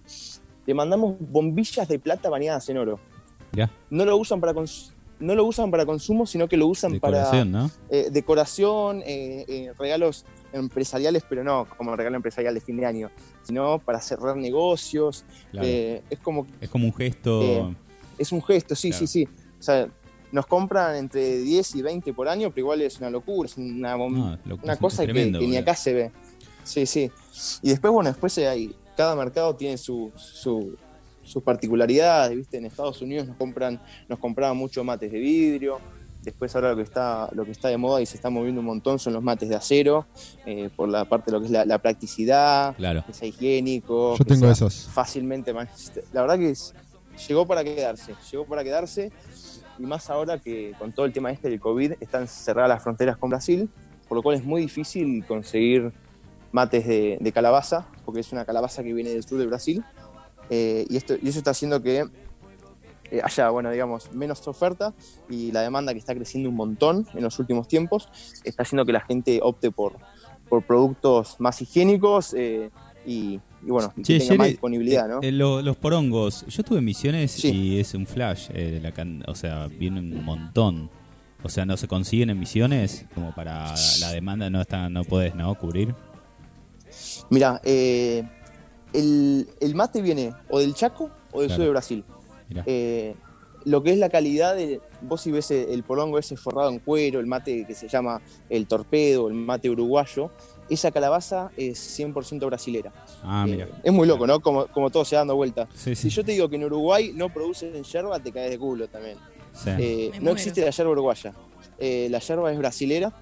Le 0.67 0.73
mandamos 0.73 1.17
bombillas 1.21 1.87
de 1.87 1.99
plata 1.99 2.31
bañadas 2.31 2.67
en 2.71 2.79
oro. 2.79 2.99
Mirá, 3.53 3.71
No 3.91 4.07
lo 4.07 4.17
usan 4.17 4.41
para, 4.41 4.55
no 4.55 5.35
lo 5.35 5.45
usan 5.45 5.71
para 5.71 5.85
consumo, 5.85 6.25
sino 6.25 6.49
que 6.49 6.57
lo 6.57 6.67
usan 6.69 6.99
para 6.99 7.19
decoración, 7.19 7.53
¿no? 7.53 7.71
eh, 7.91 8.09
decoración, 8.11 9.03
eh, 9.05 9.45
eh, 9.47 9.73
regalos 9.79 10.25
empresariales, 10.55 11.23
pero 11.29 11.45
no 11.45 11.67
como 11.77 11.95
regalo 11.97 12.17
empresarial 12.17 12.55
de 12.55 12.61
fin 12.61 12.77
de 12.77 12.87
año, 12.87 13.11
sino 13.43 13.79
para 13.79 14.01
cerrar 14.01 14.37
negocios. 14.37 15.25
Claro. 15.51 15.67
Eh, 15.69 16.03
es 16.09 16.19
como 16.21 16.47
es 16.61 16.69
como 16.71 16.87
un 16.87 16.95
gesto. 16.95 17.43
eh, 17.43 17.75
es 18.19 18.33
un 18.33 18.43
gesto, 18.43 18.75
sí, 18.75 18.91
Claro. 18.91 19.07
sí, 19.07 19.25
sí. 19.25 19.29
O 19.59 19.63
sea, 19.63 19.89
nos 20.33 20.47
compran 20.47 20.97
entre 20.97 21.39
10 21.39 21.75
y 21.77 21.83
20 21.83 22.13
por 22.13 22.29
año, 22.29 22.51
pero 22.51 22.61
igual 22.61 22.83
es 22.83 22.99
una 22.99 23.11
locura, 23.11 23.47
es 23.49 23.57
una, 23.57 23.97
No, 23.97 24.39
una 24.63 24.77
cosa 24.77 25.03
que- 25.05 25.13
tremendo, 25.13 25.39
que, 25.39 25.47
ni 25.47 25.57
acá 25.57 25.75
se 25.75 25.93
ve. 25.93 26.11
Sí, 26.65 26.87
sí. 26.87 27.11
Y 27.63 27.69
después, 27.71 27.93
bueno, 27.93 28.11
después 28.11 28.37
eh, 28.39 28.49
hay, 28.49 28.75
cada 28.97 29.15
mercado 29.17 29.55
tiene 29.55 29.77
su, 29.77 30.11
su- 30.17 30.77
sus 31.23 31.43
particularidades, 31.43 32.37
¿viste? 32.37 32.59
En 32.59 32.67
Estados 32.67 33.01
Unidos 33.01 33.27
nos 33.27 33.37
compran, 33.37 33.81
nos 34.09 34.19
compraban 34.19 34.57
mucho 34.57 34.85
mates 34.85 35.11
de 35.11 35.19
vidrio. 35.19 35.79
Después 36.25 36.55
ahora 36.55 36.71
lo 36.71 36.77
que 36.77 36.83
está, 36.83 37.29
lo 37.33 37.45
que 37.45 37.51
está 37.51 37.69
de 37.69 37.77
moda 37.77 38.01
y 38.01 38.07
se 38.07 38.17
está 38.17 38.31
moviendo 38.31 38.61
un 38.61 38.67
montón 38.67 38.99
son 38.99 39.13
los 39.13 39.23
mates 39.23 39.49
de 39.49 39.55
acero, 39.57 40.07
eh, 40.47 40.71
por 40.75 40.89
la 40.89 41.05
parte 41.05 41.31
de 41.31 41.33
lo 41.33 41.41
que 41.41 41.47
es 41.47 41.53
la, 41.53 41.65
la 41.67 41.79
practicidad, 41.79 42.75
Claro. 42.77 43.05
que 43.07 43.13
sea 43.13 43.29
higiénico. 43.29 44.13
Yo 44.17 44.25
que 44.25 44.25
tengo 44.25 44.47
sea 44.47 44.53
esos. 44.53 44.89
Fácilmente. 44.93 45.53
La 46.13 46.23
verdad 46.23 46.39
que 46.39 46.51
es- 46.51 46.75
llegó 47.29 47.47
para 47.47 47.63
quedarse, 47.63 48.15
llegó 48.33 48.45
para 48.47 48.65
quedarse. 48.65 49.13
Y 49.79 49.83
más 49.83 50.09
ahora 50.09 50.39
que 50.39 50.73
con 50.79 50.93
todo 50.93 51.05
el 51.07 51.13
tema 51.13 51.31
este 51.33 51.51
del 51.51 51.61
COVID 51.61 51.95
están 52.01 52.27
cerradas 52.29 52.69
las 52.69 52.83
fronteras 52.83 53.17
con 53.17 53.31
Brasil, 53.31 53.69
por 54.09 54.17
lo 54.17 54.23
cual 54.23 54.37
es 54.37 54.45
muy 54.45 54.61
difícil 54.63 55.25
conseguir 55.27 55.93
mates 56.53 56.87
de, 56.87 57.19
de 57.21 57.33
calabaza, 57.33 57.87
porque 58.05 58.21
es 58.21 58.33
una 58.33 58.45
calabaza 58.45 58.83
que 58.85 58.93
viene 58.95 59.11
del 59.11 59.25
sur 59.25 59.39
de 59.39 59.47
Brasil. 59.47 59.85
Eh, 60.51 60.87
y, 60.89 60.97
esto, 60.97 61.15
y 61.21 61.29
eso 61.29 61.39
está 61.39 61.51
haciendo 61.51 61.83
que 61.83 62.05
eh, 63.17 63.21
haya, 63.23 63.51
bueno, 63.51 63.71
digamos, 63.71 64.13
menos 64.13 64.47
oferta 64.49 64.93
y 65.29 65.53
la 65.53 65.61
demanda 65.63 65.93
que 65.93 65.99
está 65.99 66.15
creciendo 66.15 66.49
un 66.51 66.57
montón 66.57 67.07
en 67.15 67.23
los 67.23 67.39
últimos 67.39 67.69
tiempos 67.69 68.09
está 68.45 68.63
haciendo 68.63 68.85
que 68.85 68.93
la 68.93 69.01
gente 69.01 69.41
opte 69.43 69.71
por, 69.71 69.95
por 70.49 70.63
productos 70.67 71.37
más 71.39 71.61
higiénicos 71.63 72.35
eh, 72.35 72.71
y, 73.07 73.41
y, 73.63 73.71
bueno, 73.71 73.93
que 73.95 74.19
tenga 74.19 74.35
más 74.37 74.49
disponibilidad, 74.49 75.09
¿no? 75.09 75.17
eh, 75.23 75.29
eh, 75.29 75.33
lo- 75.33 75.63
los 75.63 75.77
porongos, 75.77 76.45
yo 76.49 76.63
tuve 76.63 76.79
en 76.79 76.85
Misiones 76.87 77.31
Sí. 77.33 77.51
y 77.51 77.81
es 77.81 77.95
un 77.95 78.07
flash, 78.07 78.49
eh, 78.55 78.81
la 78.83 78.93
can- 78.93 79.23
o 79.27 79.35
sea, 79.35 79.67
viene 79.69 80.01
un 80.01 80.25
montón. 80.25 80.91
O 81.43 81.51
sea, 81.51 81.67
no 81.67 81.77
se 81.77 81.87
consiguen 81.89 82.31
en 82.31 82.39
Misiones 82.41 83.05
como 83.15 83.35
para 83.35 83.75
la 84.01 84.11
demanda 84.13 84.49
no 84.49 84.63
está, 84.63 84.89
no 84.89 85.05
podés, 85.05 85.35
¿no? 85.35 85.55
Cubrir. 85.57 85.95
Mira, 87.31 87.61
eh, 87.65 88.23
el, 88.93 89.49
el 89.61 89.75
mate 89.75 90.01
viene 90.01 90.33
o 90.49 90.59
del 90.61 90.75
Chaco 90.75 91.11
o 91.33 91.41
del 91.41 91.49
Claro. 91.49 91.57
sur 91.57 91.65
de 91.65 91.71
Brasil. 91.71 92.05
Eh, 92.67 93.15
lo 93.65 93.83
que 93.83 93.93
es 93.93 93.99
la 93.99 94.11
calidad 94.11 94.55
de. 94.55 94.81
Vos 95.01 95.23
si 95.23 95.31
ves 95.33 95.51
el 95.51 95.83
porongo 95.85 96.19
ese 96.19 96.37
forrado 96.37 96.69
en 96.71 96.79
cuero, 96.81 97.19
el 97.21 97.27
mate 97.27 97.65
que 97.67 97.75
se 97.75 97.89
llama 97.89 98.21
el 98.51 98.67
torpedo, 98.67 99.29
el 99.29 99.35
mate 99.35 99.71
uruguayo, 99.71 100.31
esa 100.69 100.91
calabaza 100.91 101.51
es 101.57 101.79
100% 101.99 102.45
brasilera. 102.47 102.93
Ah, 103.23 103.45
Eh, 103.49 103.51
mira. 103.51 103.69
es 103.83 103.93
muy 103.93 104.07
loco, 104.07 104.27
¿no? 104.27 104.41
Como, 104.41 104.67
como 104.67 104.91
todo 104.91 105.05
se 105.07 105.17
va 105.17 105.21
dando 105.21 105.37
vuelta. 105.37 105.67
Sí, 105.75 105.95
Si 105.95 106.11
yo 106.11 106.23
te 106.25 106.33
digo 106.33 106.49
que 106.51 106.57
en 106.57 106.65
Uruguay 106.65 107.13
no 107.15 107.33
producen 107.33 107.83
yerba, 107.83 108.19
te 108.21 108.33
caes 108.33 108.51
de 108.51 108.59
culo 108.59 108.87
también. 108.89 109.17
sí. 109.55 109.71
Eh, 109.79 110.13
no 110.21 110.31
existe 110.33 110.61
la 110.63 110.71
yerba 110.71 110.93
uruguaya. 110.93 111.33
Eh, 111.79 112.09
la 112.11 112.19
yerba 112.19 112.53
es 112.53 112.59
brasilera 112.59 113.13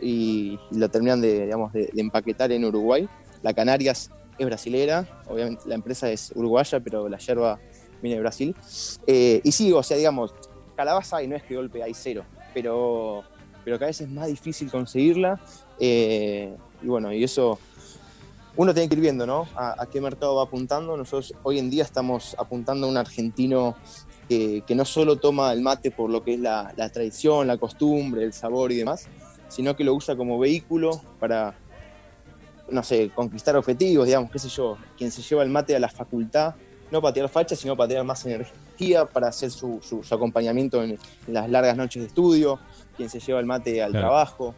y, 0.00 0.58
y 0.70 0.78
la 0.78 0.88
terminan 0.88 1.20
de, 1.20 1.44
digamos, 1.44 1.72
de, 1.72 1.90
de 1.92 2.00
empaquetar 2.00 2.50
en 2.52 2.64
Uruguay. 2.64 3.06
La 3.42 3.52
Canarias 3.52 4.10
es 4.38 4.46
brasilera, 4.46 5.06
obviamente 5.28 5.64
la 5.66 5.74
empresa 5.74 6.10
es 6.10 6.32
uruguaya, 6.34 6.80
pero 6.80 7.08
la 7.10 7.18
yerba 7.18 7.58
viene 8.00 8.16
de 8.16 8.20
Brasil. 8.20 8.54
Eh, 9.06 9.40
y 9.44 9.52
sí, 9.52 9.72
o 9.72 9.82
sea, 9.82 9.96
digamos, 9.96 10.34
calabaza 10.76 11.18
hay, 11.18 11.28
no 11.28 11.36
es 11.36 11.42
que 11.42 11.56
golpe 11.56 11.82
hay 11.82 11.94
cero, 11.94 12.24
pero, 12.54 13.22
pero 13.64 13.78
cada 13.78 13.88
vez 13.88 14.00
es 14.00 14.08
más 14.08 14.26
difícil 14.26 14.70
conseguirla. 14.70 15.40
eh, 15.78 16.54
y 16.82 16.86
bueno, 16.86 17.12
y 17.12 17.22
eso 17.22 17.58
uno 18.56 18.74
tiene 18.74 18.88
que 18.88 18.94
ir 18.94 19.00
viendo, 19.00 19.26
¿no? 19.26 19.46
A, 19.54 19.86
qué 19.90 20.00
mercado 20.00 20.36
va 20.36 20.44
apuntando. 20.44 20.96
Nosotros 20.96 21.34
hoy 21.42 21.58
en 21.58 21.70
día 21.70 21.84
estamos 21.84 22.34
apuntando 22.38 22.86
a 22.86 22.90
un 22.90 22.96
argentino 22.96 23.76
que, 24.28 24.62
que 24.66 24.74
no 24.74 24.84
solo 24.84 25.16
toma 25.16 25.52
el 25.52 25.60
mate 25.60 25.90
por 25.90 26.10
lo 26.10 26.22
que 26.22 26.34
es 26.34 26.40
la, 26.40 26.72
la 26.76 26.90
tradición, 26.90 27.46
la 27.46 27.58
costumbre, 27.58 28.24
el 28.24 28.32
sabor 28.32 28.72
y 28.72 28.76
demás, 28.76 29.08
sino 29.48 29.76
que 29.76 29.84
lo 29.84 29.94
usa 29.94 30.16
como 30.16 30.38
vehículo 30.38 31.00
para, 31.18 31.54
no 32.70 32.82
sé, 32.82 33.10
conquistar 33.14 33.56
objetivos, 33.56 34.06
digamos, 34.06 34.30
qué 34.30 34.38
sé 34.38 34.48
yo, 34.48 34.76
quien 34.96 35.10
se 35.10 35.22
lleva 35.22 35.42
el 35.42 35.50
mate 35.50 35.74
a 35.74 35.78
la 35.78 35.88
facultad 35.88 36.54
no 36.90 37.00
para 37.00 37.14
tirar 37.14 37.28
facha, 37.28 37.54
sino 37.56 37.76
para 37.76 37.88
tener 37.88 38.04
más 38.04 38.24
energía, 38.26 39.04
para 39.06 39.28
hacer 39.28 39.50
su, 39.50 39.78
su- 39.82 40.02
su 40.02 40.14
acompañamiento 40.14 40.82
en, 40.82 40.90
en 41.26 41.34
las 41.34 41.48
largas 41.50 41.76
noches 41.76 42.02
de 42.02 42.08
estudio, 42.08 42.58
quien 42.96 43.08
se 43.08 43.20
lleva 43.20 43.40
el 43.40 43.46
mate 43.46 43.82
al 43.82 43.90
Claro. 43.92 44.06
trabajo. 44.08 44.54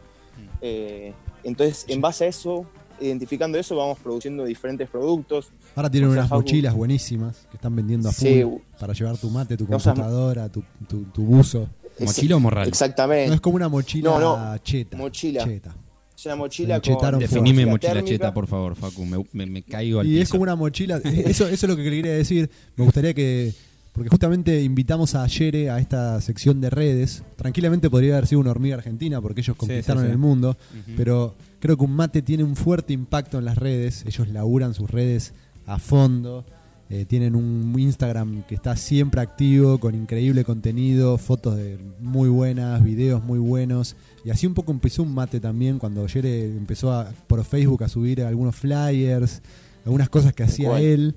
Eh, 0.61 1.13
entonces, 1.43 1.85
en 1.87 2.01
base 2.01 2.25
a 2.25 2.27
eso, 2.27 2.65
identificando 2.99 3.57
eso, 3.57 3.75
vamos 3.75 3.99
produciendo 3.99 4.45
diferentes 4.45 4.89
productos. 4.89 5.51
Ahora 5.75 5.89
tienen 5.89 6.09
O 6.09 6.13
sea, 6.13 6.21
unas 6.21 6.31
Facu- 6.31 6.35
mochilas 6.37 6.73
buenísimas 6.73 7.47
que 7.49 7.57
están 7.57 7.75
vendiendo 7.75 8.09
a 8.09 8.11
full 8.11 8.27
Sí. 8.27 8.43
para 8.79 8.93
llevar 8.93 9.17
tu 9.17 9.29
mate, 9.29 9.57
tu 9.57 9.67
computadora, 9.67 10.49
tu, 10.49 10.63
tu- 10.87 11.03
tu 11.05 11.23
buzo. 11.23 11.67
¿Mochila 11.99 12.37
o 12.37 12.39
morral? 12.39 12.67
Exactamente. 12.67 13.27
No 13.27 13.35
es 13.35 13.41
como 13.41 13.55
una 13.57 13.69
mochila 13.69 14.09
No, 14.09 14.19
no, 14.19 14.57
cheta. 14.59 14.97
mochila. 14.97 15.43
cheta. 15.43 15.75
Es 16.23 16.25
una 16.27 16.35
mochila 16.37 16.79
Me 16.85 16.95
con. 16.95 17.19
Definime 17.19 17.65
mochila 17.65 17.71
mochila 17.71 17.93
térmica. 17.93 18.13
cheta, 18.13 18.33
por 18.33 18.47
favor, 18.47 18.75
Facu. 18.75 19.05
Me, 19.05 19.17
me- 19.33 19.45
me 19.45 19.61
caigo 19.61 19.99
al 19.99 20.07
Y 20.07 20.19
es 20.19 20.29
como 20.29 20.43
una 20.43 20.55
mochila. 20.55 20.97
Eso, 21.03 21.47
eso 21.47 21.53
es 21.53 21.63
lo 21.63 21.75
que 21.75 21.83
quería 21.83 22.13
decir. 22.13 22.49
Me 22.77 22.85
gustaría 22.85 23.13
que. 23.13 23.53
Porque 23.91 24.09
justamente 24.09 24.63
invitamos 24.63 25.13
a 25.13 25.27
Yere 25.27 25.69
a 25.69 25.79
esta 25.79 26.19
sección 26.21 26.61
de 26.61 26.69
redes. 26.69 27.23
Tranquilamente 27.35 27.89
podría 27.89 28.13
haber 28.13 28.25
sido 28.27 28.39
una 28.41 28.49
hormiga 28.51 28.75
argentina 28.75 29.21
porque 29.21 29.41
ellos 29.41 29.55
conquistaron 29.55 30.03
sí, 30.03 30.07
sí. 30.07 30.11
el 30.13 30.17
mundo. 30.17 30.57
Pero 30.97 31.35
creo 31.59 31.77
que 31.77 31.83
un 31.83 31.95
mate 31.95 32.21
tiene 32.23 32.43
un 32.43 32.55
fuerte 32.55 32.93
impacto 32.93 33.37
en 33.37 33.45
las 33.45 33.57
redes. 33.57 34.03
Ellos 34.07 34.29
laburan 34.29 34.73
sus 34.73 34.89
redes 34.89 35.33
a 35.67 35.77
fondo. 35.77 36.43
Eh, 36.89 37.05
tienen 37.05 37.35
un 37.35 37.73
Instagram 37.77 38.43
que 38.43 38.55
está 38.55 38.75
siempre 38.75 39.21
activo, 39.21 39.79
con 39.79 39.93
increíble 39.95 40.43
contenido, 40.43 41.17
fotos 41.17 41.55
de 41.55 41.77
muy 41.99 42.29
buenas, 42.29 42.83
videos 42.83 43.23
muy 43.23 43.39
buenos. 43.39 43.95
Y 44.25 44.29
así 44.29 44.47
un 44.47 44.53
poco 44.53 44.71
empezó 44.71 45.03
un 45.03 45.13
mate 45.13 45.39
también 45.39 45.79
cuando 45.79 46.07
Yere 46.07 46.45
empezó 46.45 46.91
a- 46.93 47.11
por 47.27 47.43
Facebook 47.43 47.83
a 47.83 47.89
subir 47.89 48.21
algunos 48.23 48.55
flyers, 48.55 49.41
algunas 49.85 50.09
cosas 50.09 50.33
que 50.33 50.43
hacía 50.43 50.79
él. 50.79 51.15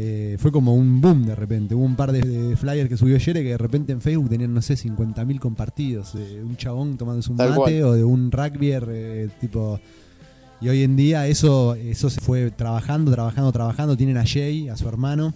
Eh, 0.00 0.36
fue 0.38 0.52
como 0.52 0.74
un 0.74 1.00
boom 1.00 1.26
de 1.26 1.34
repente. 1.34 1.74
Hubo 1.74 1.84
un 1.84 1.96
par 1.96 2.12
de, 2.12 2.20
de 2.20 2.56
flyers 2.56 2.88
que 2.88 2.96
subió 2.96 3.18
Yere 3.18 3.42
que 3.42 3.48
de 3.50 3.58
repente 3.58 3.92
en 3.92 4.00
Facebook 4.00 4.28
tenían, 4.30 4.54
no 4.54 4.62
sé, 4.62 4.74
50.000 4.76 5.38
compartidos. 5.40 6.14
De 6.14 6.42
un 6.42 6.56
chabón 6.56 6.96
tomándose 6.96 7.30
un 7.32 7.36
Tal 7.36 7.50
mate 7.50 7.60
cual. 7.80 7.82
o 7.82 7.92
de 7.94 8.04
un 8.04 8.30
rugbyer 8.30 8.86
eh, 8.90 9.28
tipo... 9.40 9.80
Y 10.60 10.68
hoy 10.68 10.82
en 10.82 10.96
día 10.96 11.26
eso, 11.28 11.74
eso 11.76 12.10
se 12.10 12.20
fue 12.20 12.50
trabajando, 12.50 13.12
trabajando, 13.12 13.52
trabajando. 13.52 13.96
Tienen 13.96 14.16
a 14.18 14.24
Jay, 14.26 14.68
a 14.68 14.76
su 14.76 14.88
hermano, 14.88 15.32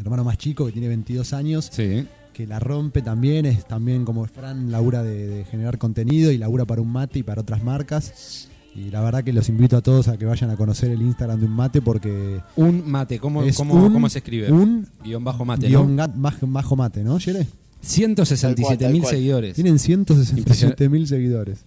hermano 0.00 0.22
más 0.24 0.38
chico 0.38 0.66
que 0.66 0.72
tiene 0.72 0.86
22 0.88 1.32
años, 1.32 1.70
Sí. 1.72 2.06
Que 2.34 2.46
la 2.46 2.58
rompe 2.60 3.00
también. 3.00 3.46
Es 3.46 3.64
también 3.66 4.04
como 4.04 4.26
Fran, 4.26 4.70
labura 4.70 5.02
de, 5.02 5.26
de 5.26 5.44
generar 5.46 5.78
contenido 5.78 6.30
y 6.32 6.36
labura 6.36 6.66
para 6.66 6.82
un 6.82 6.92
mate 6.92 7.20
y 7.20 7.22
para 7.22 7.40
otras 7.40 7.62
marcas. 7.64 8.48
Y 8.76 8.90
la 8.90 9.00
verdad 9.02 9.22
que 9.24 9.32
los 9.32 9.48
invito 9.48 9.76
a 9.76 9.80
todos 9.82 10.08
a 10.08 10.16
que 10.18 10.26
vayan 10.26 10.50
a 10.50 10.56
conocer 10.56 10.90
el 10.90 11.00
Instagram 11.00 11.38
de 11.40 11.46
un 11.46 11.52
mate 11.52 11.80
porque 11.80 12.40
Un 12.56 12.90
mate, 12.90 13.20
¿cómo, 13.20 13.42
es 13.44 13.56
cómo, 13.56 13.74
un- 13.74 13.92
cómo 13.92 14.08
se 14.10 14.18
escribe? 14.18 14.50
Un 14.52 14.86
Guión 15.04 15.22
bajo 15.24 15.44
mate, 15.44 15.68
guion 15.68 15.94
¿no? 15.94 16.08
bajo 16.46 16.74
mate, 16.76 17.04
¿no, 17.04 17.16
Yere? 17.18 17.46
167 17.80 18.88
mil 18.88 19.04
seguidores. 19.04 19.54
Tienen 19.54 19.78
167 19.78 20.88
mil 20.88 21.06
seguidores. 21.06 21.64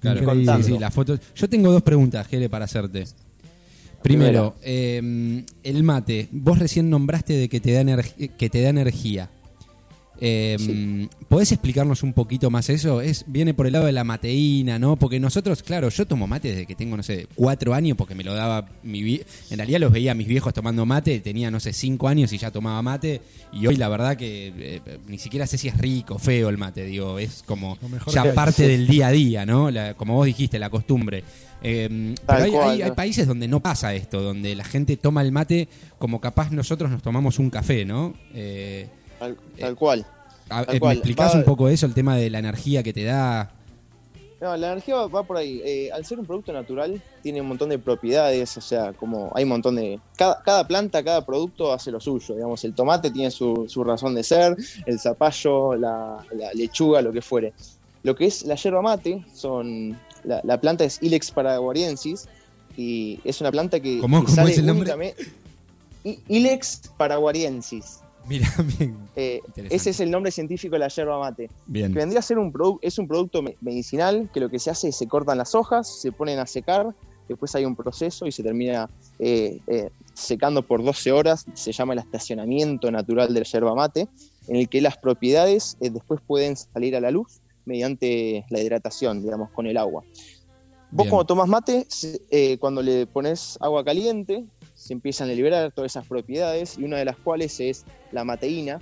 Claro, 0.00 0.34
sí, 0.34 0.62
sí, 0.64 0.78
las 0.78 0.92
fotos. 0.92 1.20
Yo 1.34 1.48
tengo 1.48 1.72
dos 1.72 1.82
preguntas, 1.82 2.26
Jere, 2.26 2.50
para 2.50 2.64
hacerte. 2.66 3.04
Primero, 4.02 4.56
eh, 4.62 5.44
el 5.62 5.82
mate. 5.84 6.28
Vos 6.32 6.58
recién 6.58 6.90
nombraste 6.90 7.34
de 7.34 7.48
que 7.48 7.60
te 7.60 7.72
da, 7.72 7.82
energ- 7.82 8.30
que 8.36 8.50
te 8.50 8.60
da 8.62 8.70
energía. 8.70 9.30
Eh, 10.24 11.08
¿Podés 11.28 11.50
explicarnos 11.50 12.04
un 12.04 12.12
poquito 12.12 12.48
más 12.48 12.70
eso? 12.70 13.00
Es, 13.00 13.24
viene 13.26 13.54
por 13.54 13.66
el 13.66 13.72
lado 13.72 13.86
de 13.86 13.92
la 13.92 14.04
mateína, 14.04 14.78
¿no? 14.78 14.94
Porque 14.94 15.18
nosotros, 15.18 15.64
claro, 15.64 15.88
yo 15.88 16.06
tomo 16.06 16.28
mate 16.28 16.48
desde 16.50 16.64
que 16.66 16.76
tengo, 16.76 16.96
no 16.96 17.02
sé, 17.02 17.26
cuatro 17.34 17.74
años, 17.74 17.96
porque 17.96 18.14
me 18.14 18.22
lo 18.22 18.32
daba 18.32 18.68
mi 18.84 19.02
vie- 19.02 19.24
En 19.50 19.56
realidad 19.56 19.80
los 19.80 19.90
veía 19.90 20.12
a 20.12 20.14
mis 20.14 20.28
viejos 20.28 20.54
tomando 20.54 20.86
mate, 20.86 21.18
tenía, 21.18 21.50
no 21.50 21.58
sé, 21.58 21.72
cinco 21.72 22.06
años 22.06 22.32
y 22.32 22.38
ya 22.38 22.52
tomaba 22.52 22.80
mate. 22.82 23.20
Y 23.52 23.66
hoy 23.66 23.74
la 23.74 23.88
verdad 23.88 24.16
que 24.16 24.52
eh, 24.56 24.80
ni 25.08 25.18
siquiera 25.18 25.44
sé 25.48 25.58
si 25.58 25.66
es 25.66 25.76
rico 25.76 26.14
o 26.14 26.18
feo 26.20 26.48
el 26.50 26.56
mate, 26.56 26.84
digo, 26.84 27.18
es 27.18 27.42
como 27.44 27.76
ya 28.14 28.22
hay. 28.22 28.32
parte 28.36 28.68
del 28.68 28.86
día 28.86 29.08
a 29.08 29.10
día, 29.10 29.44
¿no? 29.44 29.72
La- 29.72 29.94
como 29.94 30.14
vos 30.14 30.26
dijiste, 30.26 30.60
la 30.60 30.70
costumbre. 30.70 31.24
Eh, 31.64 32.14
pero 32.26 32.38
hay, 32.44 32.50
cual, 32.52 32.70
hay- 32.70 32.82
hay 32.82 32.90
países 32.92 33.26
donde 33.26 33.48
no 33.48 33.58
pasa 33.58 33.92
esto, 33.92 34.20
donde 34.22 34.54
la 34.54 34.62
gente 34.64 34.96
toma 34.96 35.22
el 35.22 35.32
mate 35.32 35.68
como 35.98 36.20
capaz 36.20 36.52
nosotros 36.52 36.92
nos 36.92 37.02
tomamos 37.02 37.40
un 37.40 37.50
café, 37.50 37.84
¿no? 37.84 38.14
Eh, 38.34 38.86
Tal, 39.22 39.36
tal 39.58 39.76
cual. 39.76 40.06
Tal 40.48 40.64
eh, 40.64 40.72
¿Me 40.72 40.80
cual. 40.80 40.96
explicás 40.98 41.34
Va- 41.34 41.38
un 41.38 41.44
poco 41.44 41.68
eso, 41.68 41.86
el 41.86 41.94
tema 41.94 42.16
de 42.16 42.28
la 42.30 42.38
energía 42.40 42.82
que 42.82 42.92
te 42.92 43.04
da? 43.04 43.50
No, 44.40 44.56
la 44.56 44.72
energía 44.72 44.96
va, 44.96 45.06
va 45.06 45.22
por 45.22 45.36
ahí. 45.36 45.62
Eh, 45.64 45.90
al 45.92 46.04
ser 46.04 46.18
un 46.18 46.26
producto 46.26 46.52
natural, 46.52 47.00
tiene 47.22 47.40
un 47.40 47.46
montón 47.46 47.68
de 47.68 47.78
propiedades, 47.78 48.56
o 48.56 48.60
sea, 48.60 48.92
como 48.92 49.30
hay 49.36 49.44
un 49.44 49.50
montón 49.50 49.76
de... 49.76 50.00
Cada, 50.16 50.42
cada 50.42 50.66
planta, 50.66 51.04
cada 51.04 51.24
producto 51.24 51.72
hace 51.72 51.92
lo 51.92 52.00
suyo, 52.00 52.34
digamos, 52.34 52.64
el 52.64 52.74
tomate 52.74 53.12
tiene 53.12 53.30
su, 53.30 53.66
su 53.68 53.84
razón 53.84 54.16
de 54.16 54.24
ser, 54.24 54.56
el 54.84 54.98
zapallo, 54.98 55.76
la, 55.76 56.26
la 56.36 56.52
lechuga, 56.54 57.00
lo 57.02 57.12
que 57.12 57.22
fuere. 57.22 57.52
Lo 58.02 58.16
que 58.16 58.26
es 58.26 58.44
la 58.44 58.56
yerba 58.56 58.82
mate, 58.82 59.24
son... 59.32 59.96
La, 60.24 60.40
la 60.44 60.60
planta 60.60 60.84
es 60.84 60.98
Ilex 61.02 61.30
paraguariensis, 61.30 62.26
y 62.76 63.20
es 63.24 63.40
una 63.40 63.52
planta 63.52 63.78
que, 63.78 64.00
¿Cómo- 64.00 64.20
que 64.20 64.24
cómo 64.26 64.34
sale 64.36 64.50
es 64.52 64.58
el 64.58 64.66
nombre? 64.66 65.14
Ilex 66.28 66.82
paraguariensis. 66.96 68.00
Mira, 68.28 68.48
bien. 68.78 68.96
Eh, 69.16 69.40
ese 69.70 69.90
es 69.90 70.00
el 70.00 70.10
nombre 70.10 70.30
científico 70.30 70.74
de 70.74 70.80
la 70.80 70.88
yerba 70.88 71.18
mate. 71.18 71.50
Bien. 71.66 71.92
Que 71.92 71.98
vendría 71.98 72.20
a 72.20 72.22
ser 72.22 72.38
un 72.38 72.52
producto, 72.52 72.86
es 72.86 72.98
un 72.98 73.08
producto 73.08 73.42
me- 73.42 73.56
medicinal 73.60 74.30
que 74.32 74.40
lo 74.40 74.48
que 74.48 74.58
se 74.58 74.70
hace 74.70 74.88
es 74.88 74.96
se 74.96 75.06
cortan 75.08 75.38
las 75.38 75.54
hojas, 75.54 76.00
se 76.00 76.12
ponen 76.12 76.38
a 76.38 76.46
secar, 76.46 76.94
después 77.28 77.54
hay 77.54 77.64
un 77.64 77.74
proceso 77.76 78.26
y 78.26 78.32
se 78.32 78.42
termina 78.42 78.88
eh, 79.18 79.60
eh, 79.66 79.90
secando 80.14 80.62
por 80.66 80.84
12 80.84 81.10
horas, 81.12 81.44
se 81.54 81.72
llama 81.72 81.92
el 81.94 81.98
estacionamiento 82.00 82.90
natural 82.90 83.32
del 83.34 83.44
yerba 83.44 83.74
mate, 83.74 84.08
en 84.48 84.56
el 84.56 84.68
que 84.68 84.80
las 84.80 84.96
propiedades 84.96 85.76
después 85.80 86.20
pueden 86.26 86.56
salir 86.56 86.96
a 86.96 87.00
la 87.00 87.10
luz 87.10 87.40
mediante 87.64 88.44
la 88.50 88.60
hidratación, 88.60 89.22
digamos, 89.22 89.50
con 89.50 89.66
el 89.66 89.76
agua. 89.76 90.02
Vos 90.94 91.04
Bien. 91.04 91.10
cuando 91.10 91.24
tomas 91.24 91.48
mate, 91.48 91.86
eh, 92.30 92.58
cuando 92.58 92.82
le 92.82 93.06
pones 93.06 93.56
agua 93.60 93.82
caliente, 93.82 94.44
se 94.74 94.92
empiezan 94.92 95.30
a 95.30 95.32
liberar 95.32 95.72
todas 95.72 95.90
esas 95.92 96.06
propiedades 96.06 96.76
y 96.78 96.84
una 96.84 96.98
de 96.98 97.06
las 97.06 97.16
cuales 97.16 97.58
es 97.60 97.84
la 98.10 98.24
mateína, 98.24 98.78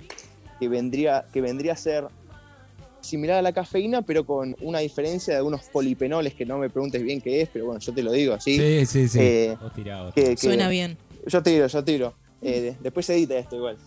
que 0.59 0.67
vendría, 0.67 1.23
que 1.31 1.39
vendría 1.39 1.71
a 1.73 1.77
ser 1.77 2.07
similar 2.99 3.37
a 3.37 3.41
la 3.41 3.53
cafeína, 3.53 4.01
pero 4.01 4.25
con 4.25 4.55
una 4.61 4.79
diferencia 4.79 5.33
de 5.33 5.37
algunos 5.37 5.63
polipenoles 5.69 6.33
que 6.35 6.45
no 6.45 6.57
me 6.57 6.69
preguntes 6.69 7.01
bien 7.01 7.21
qué 7.21 7.41
es, 7.41 7.49
pero 7.49 7.65
bueno, 7.67 7.79
yo 7.79 7.93
te 7.93 8.03
lo 8.03 8.11
digo 8.11 8.33
así. 8.33 8.57
Sí, 8.57 8.85
sí, 8.85 9.07
sí. 9.07 9.19
Eh, 9.21 9.57
Vos 9.61 9.73
tirá, 9.73 10.03
vos 10.03 10.13
que- 10.13 10.21
tirá. 10.21 10.35
que- 10.35 10.41
Suena 10.41 10.67
bien. 10.69 10.97
yo 11.25 11.41
tiro, 11.41 11.67
yo 11.67 11.83
tiro. 11.83 12.13
Eh, 12.41 12.59
de- 12.59 12.77
después 12.81 13.05
se 13.05 13.13
edita 13.15 13.37
esto 13.37 13.55
igual. 13.55 13.77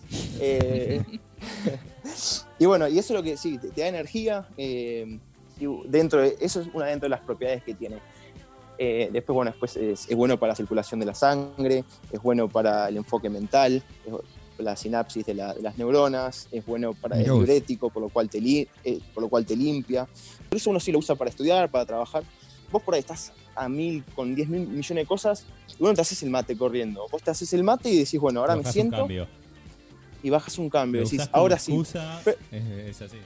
Eh, 0.40 1.02
y 2.58 2.64
bueno, 2.66 2.88
y 2.88 2.98
eso 2.98 3.12
es 3.12 3.18
lo 3.18 3.22
que 3.22 3.36
sí, 3.36 3.58
te, 3.58 3.68
te 3.68 3.80
da 3.82 3.88
energía. 3.88 4.46
eh, 4.56 5.18
y 5.60 5.66
dentro 5.88 6.20
de, 6.20 6.36
eso 6.40 6.60
es 6.62 6.68
una 6.74 6.86
dentro 6.86 7.04
de 7.06 7.10
las 7.10 7.20
propiedades 7.20 7.62
que 7.62 7.74
tiene. 7.74 7.98
Eh, 8.78 9.08
después, 9.12 9.34
bueno, 9.34 9.50
después 9.52 9.76
es, 9.76 10.08
es 10.08 10.16
bueno 10.16 10.38
para 10.38 10.52
la 10.52 10.56
circulación 10.56 10.98
de 11.00 11.06
la 11.06 11.14
sangre, 11.14 11.84
es 12.10 12.20
bueno 12.22 12.48
para 12.48 12.88
el 12.88 12.96
enfoque 12.96 13.30
mental, 13.30 13.82
es 14.06 14.12
la 14.64 14.74
sinapsis 14.76 15.24
de, 15.26 15.34
la- 15.34 15.54
de 15.54 15.62
las 15.62 15.76
neuronas, 15.78 16.48
es 16.50 16.64
bueno 16.66 16.92
para 16.94 17.16
el 17.18 17.24
diurético, 17.24 17.90
por 17.90 18.02
lo 18.02 18.08
cual 18.08 18.28
te, 18.28 18.40
li- 18.40 18.66
eh, 18.84 18.98
por 19.12 19.22
lo 19.22 19.28
cual 19.28 19.44
te 19.46 19.54
limpia. 19.56 20.06
Por 20.48 20.56
eso 20.56 20.70
uno 20.70 20.80
sí 20.80 20.90
lo 20.92 20.98
usa 20.98 21.14
para 21.14 21.30
estudiar, 21.30 21.70
para 21.70 21.86
trabajar. 21.86 22.24
Vos 22.72 22.82
por 22.82 22.94
ahí 22.94 23.00
estás 23.00 23.32
a 23.54 23.68
mil, 23.68 24.02
con 24.16 24.34
diez 24.34 24.48
mil 24.48 24.62
millones 24.66 25.02
de 25.04 25.06
cosas, 25.06 25.44
y 25.72 25.76
bueno, 25.78 25.94
te 25.94 26.00
haces 26.00 26.22
el 26.24 26.30
mate 26.30 26.56
corriendo. 26.56 27.06
Vos 27.12 27.22
te 27.22 27.30
haces 27.30 27.52
el 27.52 27.62
mate 27.62 27.90
y 27.90 27.98
decís, 27.98 28.18
bueno, 28.20 28.40
ahora 28.40 28.56
me 28.56 28.64
siento 28.64 28.96
cambio. 28.98 29.28
y 30.22 30.30
bajas 30.30 30.58
un 30.58 30.68
cambio. 30.70 31.02
Lo 31.02 31.04
Decís, 31.06 31.20
usás 31.20 31.28
como 31.30 31.42
ahora 31.42 31.58
sí, 31.58 31.72
es, 32.50 32.64
es 32.90 33.02
así. 33.02 33.18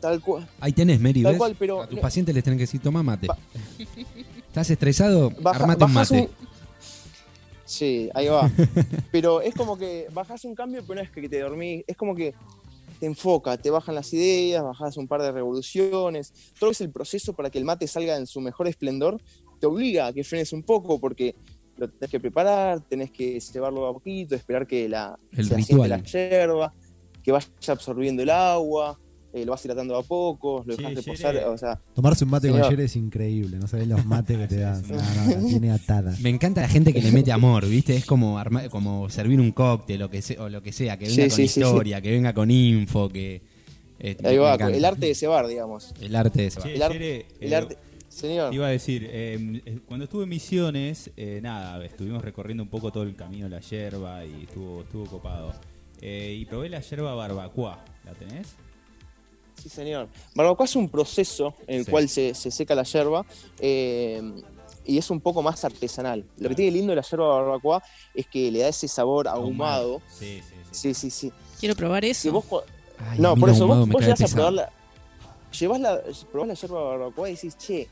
tal 0.00 0.20
cual. 0.20 0.48
Ahí 0.60 0.72
tenés, 0.72 1.00
Mary, 1.00 1.22
Tal 1.22 1.32
¿ves? 1.32 1.38
cual, 1.38 1.56
pero- 1.58 1.82
A 1.82 1.86
tus 1.88 1.98
pacientes 2.00 2.34
les 2.34 2.42
tienen 2.42 2.58
que 2.58 2.62
decir, 2.64 2.80
toma 2.80 3.02
mate. 3.04 3.28
¿Estás 4.56 4.70
estresado? 4.70 5.30
Baja- 5.42 5.64
Armate 5.64 5.84
un 5.84 5.92
mate. 5.92 6.20
un- 6.22 6.28
Sí, 7.66 8.08
ahí 8.14 8.26
va. 8.28 8.50
pero 9.12 9.42
es 9.42 9.54
como 9.54 9.76
que 9.76 10.06
bajas 10.14 10.46
un 10.46 10.54
cambio, 10.54 10.80
pero 10.86 10.94
no 10.94 11.00
es 11.02 11.10
que 11.10 11.28
te 11.28 11.40
dormís. 11.40 11.84
Es 11.86 11.94
como 11.94 12.14
que 12.14 12.32
te 12.98 13.04
enfoca, 13.04 13.58
te 13.58 13.68
bajan 13.70 13.94
las 13.94 14.10
ideas, 14.14 14.64
bajas 14.64 14.96
un 14.96 15.06
par 15.08 15.20
de 15.20 15.30
revoluciones. 15.30 16.32
Todo 16.58 16.70
es 16.70 16.80
el 16.80 16.88
proceso 16.90 17.34
para 17.34 17.50
que 17.50 17.58
el 17.58 17.66
mate 17.66 17.86
salga 17.86 18.16
en 18.16 18.26
su 18.26 18.40
mejor 18.40 18.66
esplendor. 18.66 19.20
Te 19.60 19.66
obliga 19.66 20.06
a 20.06 20.12
que 20.14 20.24
frenes 20.24 20.54
un 20.54 20.62
poco 20.62 20.98
porque 20.98 21.34
lo 21.76 21.90
tenés 21.90 22.10
que 22.10 22.18
preparar, 22.20 22.80
tenés 22.80 23.10
que 23.10 23.38
llevarlo 23.38 23.86
a 23.86 23.92
poquito, 23.92 24.34
esperar 24.36 24.66
que 24.66 24.88
la, 24.88 25.18
El 25.32 25.46
se 25.48 25.54
ritual. 25.54 25.90
la 25.90 26.02
yerba, 26.02 26.72
que 27.22 27.30
vaya 27.30 27.46
absorbiendo 27.68 28.22
el 28.22 28.30
agua, 28.30 28.98
eh, 29.36 29.44
lo 29.44 29.52
vas 29.52 29.64
hidratando 29.64 29.96
a 29.96 30.02
poco, 30.02 30.64
lo 30.66 30.74
Sí, 30.74 30.82
dejas 30.82 31.04
reposar. 31.04 31.34
Yere. 31.34 31.46
O 31.46 31.58
sea, 31.58 31.78
Tomarse 31.94 32.24
un 32.24 32.30
mate 32.30 32.48
con 32.48 32.56
Señor. 32.58 32.70
Yere 32.70 32.84
es 32.84 32.96
increíble. 32.96 33.58
No 33.58 33.66
sabés 33.68 33.86
los 33.86 34.04
mates 34.06 34.38
que 34.38 34.46
te 34.48 34.56
dan. 34.60 34.82
No, 34.88 34.96
no, 34.96 35.30
la 35.40 35.46
tiene 35.46 35.70
atada. 35.72 36.14
Me 36.20 36.30
encanta 36.30 36.62
la 36.62 36.68
gente 36.68 36.92
que 36.92 37.00
le 37.02 37.12
mete 37.12 37.30
amor, 37.32 37.66
¿viste? 37.66 37.94
Es 37.96 38.04
como 38.06 38.38
arma- 38.38 38.68
como 38.68 39.08
servir 39.10 39.40
un 39.40 39.52
cóctel 39.52 40.02
o, 40.02 40.10
que 40.10 40.22
se- 40.22 40.38
o 40.38 40.48
lo 40.48 40.62
que 40.62 40.72
sea, 40.72 40.96
que 40.98 41.04
venga 41.06 41.14
Sí, 41.24 41.28
con 41.28 41.30
sí, 41.36 41.48
sí, 41.48 41.60
historia, 41.60 42.00
que 42.00 42.10
venga 42.10 42.32
con 42.34 42.50
info, 42.50 43.08
que... 43.08 43.42
eh, 43.98 44.16
ahí 44.24 44.36
va, 44.38 44.54
el 44.56 44.84
arte 44.84 45.06
de 45.06 45.14
cebar, 45.14 45.46
digamos. 45.46 45.94
El 46.00 46.16
arte 46.16 46.42
de. 46.42 46.50
Che, 46.50 46.74
El 46.74 46.82
ar- 46.82 46.92
El 46.92 47.24
eh, 47.40 47.54
arte. 47.56 47.78
Señor. 48.08 48.54
Iba 48.54 48.68
a 48.68 48.70
decir, 48.70 49.06
eh, 49.12 49.60
eh, 49.66 49.78
cuando 49.84 50.04
estuve 50.04 50.22
en 50.22 50.30
Misiones, 50.30 51.10
eh, 51.18 51.40
nada, 51.42 51.84
estuvimos 51.84 52.24
recorriendo 52.24 52.62
un 52.62 52.70
poco 52.70 52.90
todo 52.90 53.02
el 53.02 53.14
camino 53.14 53.44
de 53.44 53.50
la 53.50 53.60
yerba 53.60 54.24
y 54.24 54.44
estuvo, 54.44 54.82
estuvo 54.82 55.04
copado. 55.04 55.52
Eh, 56.00 56.34
y 56.40 56.44
probé 56.46 56.70
la 56.70 56.80
yerba 56.80 57.14
barbacoa. 57.14 57.84
¿La 58.06 58.12
tenés? 58.12 58.54
Sí, 59.60 59.68
señor. 59.68 60.08
Barbacoa 60.34 60.64
es 60.66 60.76
un 60.76 60.88
proceso 60.88 61.54
en 61.66 61.78
el 61.80 61.84
Sí. 61.84 61.90
cual 61.90 62.08
se, 62.08 62.34
se 62.34 62.50
seca 62.50 62.74
la 62.74 62.82
yerba 62.84 63.24
eh, 63.58 64.22
y 64.84 64.98
es 64.98 65.10
un 65.10 65.20
poco 65.20 65.42
más 65.42 65.64
artesanal. 65.64 66.24
Lo 66.38 66.48
que 66.48 66.54
tiene 66.54 66.70
lindo 66.72 66.90
de 66.92 66.96
la 66.96 67.02
yerba 67.02 67.26
barbacoa 67.28 67.82
es 68.14 68.26
que 68.26 68.50
le 68.50 68.60
da 68.60 68.68
ese 68.68 68.86
sabor 68.88 69.26
ahumado. 69.28 70.00
Sí, 70.08 70.40
sí, 70.42 70.54
sí. 70.70 70.70
Sí, 70.70 70.94
sí, 70.94 71.10
sí. 71.10 71.32
Quiero 71.58 71.74
probar 71.74 72.04
eso. 72.04 72.30
vos, 72.32 72.44
Ay, 72.98 73.18
no, 73.18 73.34
por 73.36 73.50
eso 73.50 73.62
ahumado 73.64 73.80
vos, 73.80 73.88
vos 73.90 74.00
cae 74.00 74.12
llegás 74.14 74.32
a 74.32 74.34
probar 74.34 74.52
la, 74.52 74.72
llevas 75.58 75.80
la, 75.80 76.02
probás 76.30 76.48
la 76.48 76.54
yerba 76.54 76.82
barbacoa 76.82 77.28
y 77.30 77.34
decís, 77.34 77.56
che, 77.58 77.88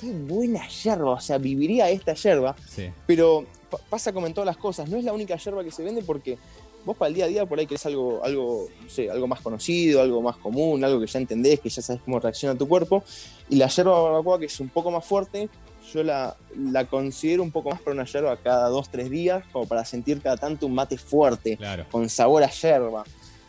qué 0.00 0.12
buena 0.12 0.66
yerba, 0.68 1.10
o 1.12 1.20
sea, 1.20 1.38
viviría 1.38 1.90
esta 1.90 2.14
yerba. 2.14 2.54
Sí. 2.68 2.90
Pero 3.06 3.44
pa- 3.70 3.78
pasa 3.90 4.12
como 4.12 4.26
en 4.26 4.34
todas 4.34 4.46
las 4.46 4.56
cosas, 4.56 4.88
no 4.88 4.96
es 4.96 5.04
la 5.04 5.12
única 5.12 5.36
yerba 5.36 5.62
que 5.64 5.70
se 5.70 5.82
vende 5.82 6.02
porque 6.02 6.38
vos 6.84 6.96
para 6.96 7.08
el 7.08 7.14
día 7.14 7.24
a 7.24 7.28
día 7.28 7.46
por 7.46 7.58
ahí 7.58 7.66
querés 7.66 7.86
algo, 7.86 8.22
algo, 8.24 8.68
no 8.82 8.88
sé, 8.90 9.10
algo 9.10 9.26
más 9.26 9.40
conocido, 9.40 10.00
algo 10.02 10.20
más 10.22 10.36
común, 10.36 10.84
algo 10.84 11.00
que 11.00 11.06
ya 11.06 11.18
entendés, 11.18 11.60
que 11.60 11.68
ya 11.70 11.80
sabes 11.82 12.02
cómo 12.04 12.20
reacciona 12.20 12.56
tu 12.58 12.68
cuerpo. 12.68 13.02
Y 13.48 13.56
la 13.56 13.68
yerba 13.68 14.00
barbacoa, 14.02 14.38
que 14.38 14.46
es 14.46 14.60
un 14.60 14.68
poco 14.68 14.90
más 14.90 15.04
fuerte, 15.04 15.48
yo 15.92 16.02
la, 16.02 16.36
la 16.56 16.86
considero 16.86 17.42
un 17.42 17.50
poco 17.52 17.70
más 17.70 17.80
para 17.80 17.94
una 17.94 18.04
yerba 18.04 18.36
cada 18.36 18.68
dos, 18.68 18.90
tres 18.90 19.10
días, 19.10 19.44
como 19.52 19.66
para 19.66 19.84
sentir 19.84 20.20
cada 20.20 20.36
tanto 20.36 20.66
un 20.66 20.74
mate 20.74 20.96
fuerte, 20.98 21.56
Claro. 21.56 21.86
con 21.90 22.08
sabor 22.08 22.42
a 22.42 22.50
yerba. 22.50 23.04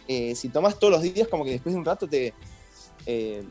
Eh, 0.08 0.36
si 0.36 0.50
tomás 0.50 0.78
todos 0.80 0.93
los 0.93 1.02
días, 1.02 1.28
como 1.28 1.43
que 1.43 1.52
después 1.52 1.74
de 1.74 1.80
un 1.80 1.86
rato 1.86 2.08
te... 2.08 2.34
eh, 3.06 3.43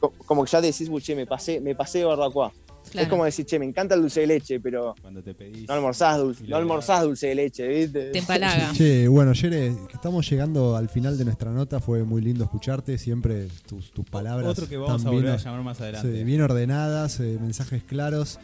co- 0.00 0.12
como 0.26 0.44
que 0.44 0.50
ya 0.50 0.60
decís, 0.60 0.88
"Uy, 0.90 1.00
che, 1.02 1.14
me 1.14 1.26
pasé, 1.26 1.60
me 1.60 1.74
pasé 1.74 1.98
de 1.98 2.04
barbacoa. 2.04 2.52
Claro. 2.90 3.04
Es 3.04 3.08
como 3.10 3.24
decir, 3.24 3.44
che, 3.44 3.58
me 3.58 3.66
encanta 3.66 3.94
el 3.94 4.00
dulce 4.00 4.20
de 4.20 4.26
leche, 4.28 4.60
pero 4.60 4.94
Cuando 5.02 5.22
te 5.22 5.34
pedís. 5.34 5.68
no 5.68 5.74
almorzás 5.74 6.18
dulce, 6.18 6.44
no 6.48 6.56
almorzás 6.56 7.02
dulce 7.02 7.28
de 7.28 7.34
leche, 7.34 7.68
¿viste? 7.68 8.10
Te 8.10 8.18
empalaga. 8.18 8.72
Che, 8.74 9.08
bueno, 9.08 9.32
Yere, 9.34 9.74
que 9.88 9.94
estamos 9.94 10.28
llegando 10.28 10.74
al 10.74 10.88
final 10.88 11.18
de 11.18 11.24
nuestra 11.24 11.50
nota. 11.50 11.80
Fue 11.80 12.02
muy 12.04 12.22
lindo 12.22 12.44
escucharte. 12.44 12.96
Siempre 12.96 13.48
tus, 13.66 13.90
tus 13.90 14.06
palabras. 14.06 14.48
Otro 14.48 14.68
que 14.68 14.76
vamos 14.76 15.04
a 15.04 15.08
volver 15.10 15.24
bien, 15.24 15.34
a 15.34 15.38
llamar 15.38 15.62
más 15.62 15.80
adelante. 15.80 16.16
sí, 16.16 16.24
bien 16.24 16.40
ordenadas, 16.40 17.20
eh, 17.20 17.38
mensajes 17.40 17.82
claros. 17.82 18.38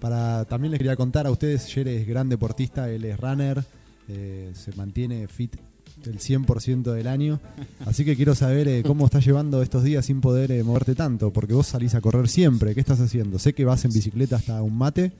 Para, 0.00 0.44
también 0.44 0.72
les 0.72 0.78
quería 0.78 0.96
contar 0.96 1.26
a 1.26 1.30
ustedes, 1.30 1.72
Yere 1.74 1.96
es 1.96 2.06
gran 2.06 2.28
deportista, 2.28 2.90
él 2.90 3.04
es 3.04 3.18
runner, 3.18 3.62
eh, 4.08 4.50
se 4.54 4.72
mantiene 4.72 5.26
fit 5.26 5.56
el 6.08 6.18
100% 6.18 6.92
del 6.92 7.06
año. 7.06 7.40
Así 7.84 8.04
que 8.04 8.16
quiero 8.16 8.34
saber 8.34 8.68
eh, 8.68 8.82
cómo 8.86 9.04
estás 9.06 9.24
llevando 9.24 9.62
estos 9.62 9.82
días 9.84 10.04
sin 10.06 10.20
poder 10.20 10.50
eh, 10.52 10.62
moverte 10.62 10.94
tanto, 10.94 11.32
porque 11.32 11.54
vos 11.54 11.66
salís 11.66 11.94
a 11.94 12.00
correr 12.00 12.28
siempre. 12.28 12.74
¿Qué 12.74 12.80
estás 12.80 13.00
haciendo? 13.00 13.38
Sé 13.38 13.52
que 13.54 13.64
vas 13.64 13.84
en 13.84 13.92
bicicleta 13.92 14.36
hasta 14.36 14.62
un 14.62 14.76
mate, 14.76 15.12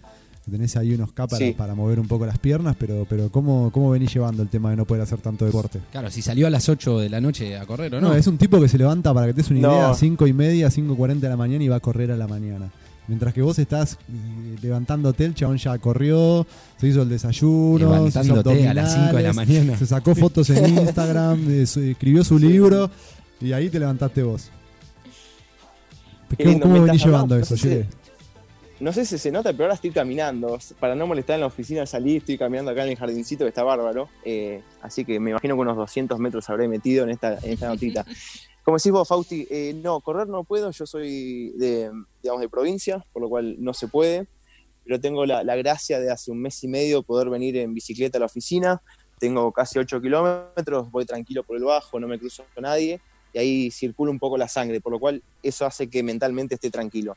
tenés 0.50 0.76
ahí 0.76 0.94
unos 0.94 1.10
capas 1.12 1.38
Sí. 1.40 1.54
para 1.58 1.74
mover 1.74 1.98
un 1.98 2.06
poco 2.06 2.24
las 2.24 2.38
piernas, 2.38 2.76
pero, 2.78 3.04
pero 3.10 3.30
¿cómo, 3.32 3.70
¿cómo 3.72 3.90
venís 3.90 4.14
llevando 4.14 4.42
el 4.44 4.48
tema 4.48 4.70
de 4.70 4.76
no 4.76 4.84
poder 4.84 5.02
hacer 5.02 5.18
tanto 5.18 5.44
deporte? 5.44 5.80
Claro, 5.90 6.08
si 6.10 6.22
salió 6.22 6.46
a 6.46 6.50
las 6.50 6.68
8 6.68 7.00
de 7.00 7.08
la 7.08 7.20
noche 7.20 7.56
a 7.56 7.66
correr 7.66 7.92
o 7.96 8.00
No, 8.00 8.08
no. 8.10 8.14
es 8.14 8.26
un 8.28 8.38
tipo 8.38 8.60
que 8.60 8.68
se 8.68 8.78
levanta, 8.78 9.12
para 9.12 9.26
que 9.26 9.32
te 9.32 9.42
des 9.42 9.50
una 9.50 9.60
No. 9.60 9.72
idea, 9.74 9.90
a 9.90 9.94
5 9.94 10.26
y 10.28 10.32
media, 10.32 10.68
5.40 10.70 11.18
de 11.18 11.28
la 11.28 11.36
mañana 11.36 11.64
y 11.64 11.68
va 11.68 11.76
a 11.76 11.80
correr 11.80 12.12
a 12.12 12.16
la 12.16 12.28
mañana. 12.28 12.70
Mientras 13.08 13.32
que 13.32 13.42
vos 13.42 13.58
estás 13.58 13.94
eh, 13.94 14.56
levantándote, 14.60 15.24
el 15.24 15.34
chabón 15.34 15.58
ya 15.58 15.78
corrió, 15.78 16.46
se 16.76 16.88
hizo 16.88 17.02
el 17.02 17.08
desayuno, 17.08 18.10
se 18.10 18.20
hizo 18.20 18.40
a 18.40 18.74
las 18.74 18.94
5 18.94 19.16
de 19.16 19.22
la 19.22 19.32
mañana. 19.32 19.78
se 19.78 19.86
sacó 19.86 20.14
fotos 20.14 20.50
en 20.50 20.78
Instagram, 20.78 21.48
eh, 21.48 21.62
escribió 21.62 22.24
su 22.24 22.38
libro 22.38 22.90
y 23.40 23.52
ahí 23.52 23.68
te 23.68 23.78
levantaste 23.78 24.22
vos. 24.22 24.50
Qué 26.36 26.44
¿Cómo, 26.44 26.50
lindo, 26.50 26.62
cómo 26.62 26.74
me 26.74 26.80
venís 26.80 26.96
estás 26.96 27.06
llevando 27.06 27.36
eso, 27.36 27.54
no 27.54 27.58
sé 27.60 27.68
Jere? 27.68 27.86
No 28.78 28.92
sé 28.92 29.06
si 29.06 29.16
se 29.16 29.32
nota, 29.32 29.52
pero 29.52 29.64
ahora 29.64 29.74
estoy 29.74 29.90
caminando. 29.90 30.58
Para 30.78 30.94
no 30.94 31.06
molestar 31.06 31.34
en 31.34 31.40
la 31.40 31.46
oficina 31.46 31.86
salí, 31.86 32.16
estoy 32.16 32.36
caminando 32.36 32.72
acá 32.72 32.84
en 32.84 32.90
el 32.90 32.96
jardincito 32.96 33.44
que 33.44 33.48
está 33.48 33.62
bárbaro. 33.62 34.10
Eh, 34.22 34.60
así 34.82 35.04
que 35.04 35.18
me 35.18 35.30
imagino 35.30 35.54
que 35.54 35.60
unos 35.60 35.76
200 35.76 36.18
metros 36.18 36.50
habré 36.50 36.68
metido 36.68 37.04
en 37.04 37.10
esta, 37.10 37.38
en 37.38 37.52
esta 37.52 37.68
notita. 37.68 38.04
Como 38.66 38.78
decís 38.78 38.90
vos, 38.90 39.06
Fausti, 39.06 39.46
eh, 39.48 39.74
no, 39.80 40.00
correr 40.00 40.26
no 40.26 40.42
puedo. 40.42 40.72
Yo 40.72 40.86
soy 40.86 41.50
de, 41.50 41.88
digamos, 42.20 42.40
de 42.40 42.48
provincia, 42.48 43.06
por 43.12 43.22
lo 43.22 43.28
cual 43.28 43.54
no 43.60 43.72
se 43.72 43.86
puede. 43.86 44.26
Pero 44.82 44.98
tengo 44.98 45.24
la, 45.24 45.44
gracia 45.54 46.00
de 46.00 46.10
hace 46.10 46.32
un 46.32 46.42
mes 46.42 46.64
y 46.64 46.66
medio 46.66 47.04
poder 47.04 47.30
venir 47.30 47.56
en 47.58 47.72
bicicleta 47.74 48.18
a 48.18 48.20
la 48.20 48.26
oficina. 48.26 48.82
Tengo 49.20 49.52
casi 49.52 49.78
8 49.78 50.00
kilómetros, 50.00 50.90
voy 50.90 51.06
tranquilo 51.06 51.44
por 51.44 51.56
el 51.56 51.62
bajo, 51.62 52.00
no 52.00 52.08
me 52.08 52.18
cruzo 52.18 52.44
con 52.54 52.62
nadie. 52.64 53.00
Y 53.32 53.38
ahí 53.38 53.70
circula 53.70 54.10
un 54.10 54.18
poco 54.18 54.36
la 54.36 54.48
sangre, 54.48 54.80
por 54.80 54.90
lo 54.90 54.98
cual 54.98 55.22
eso 55.44 55.64
hace 55.64 55.88
que 55.88 56.02
mentalmente 56.02 56.56
esté 56.56 56.68
tranquilo. 56.68 57.16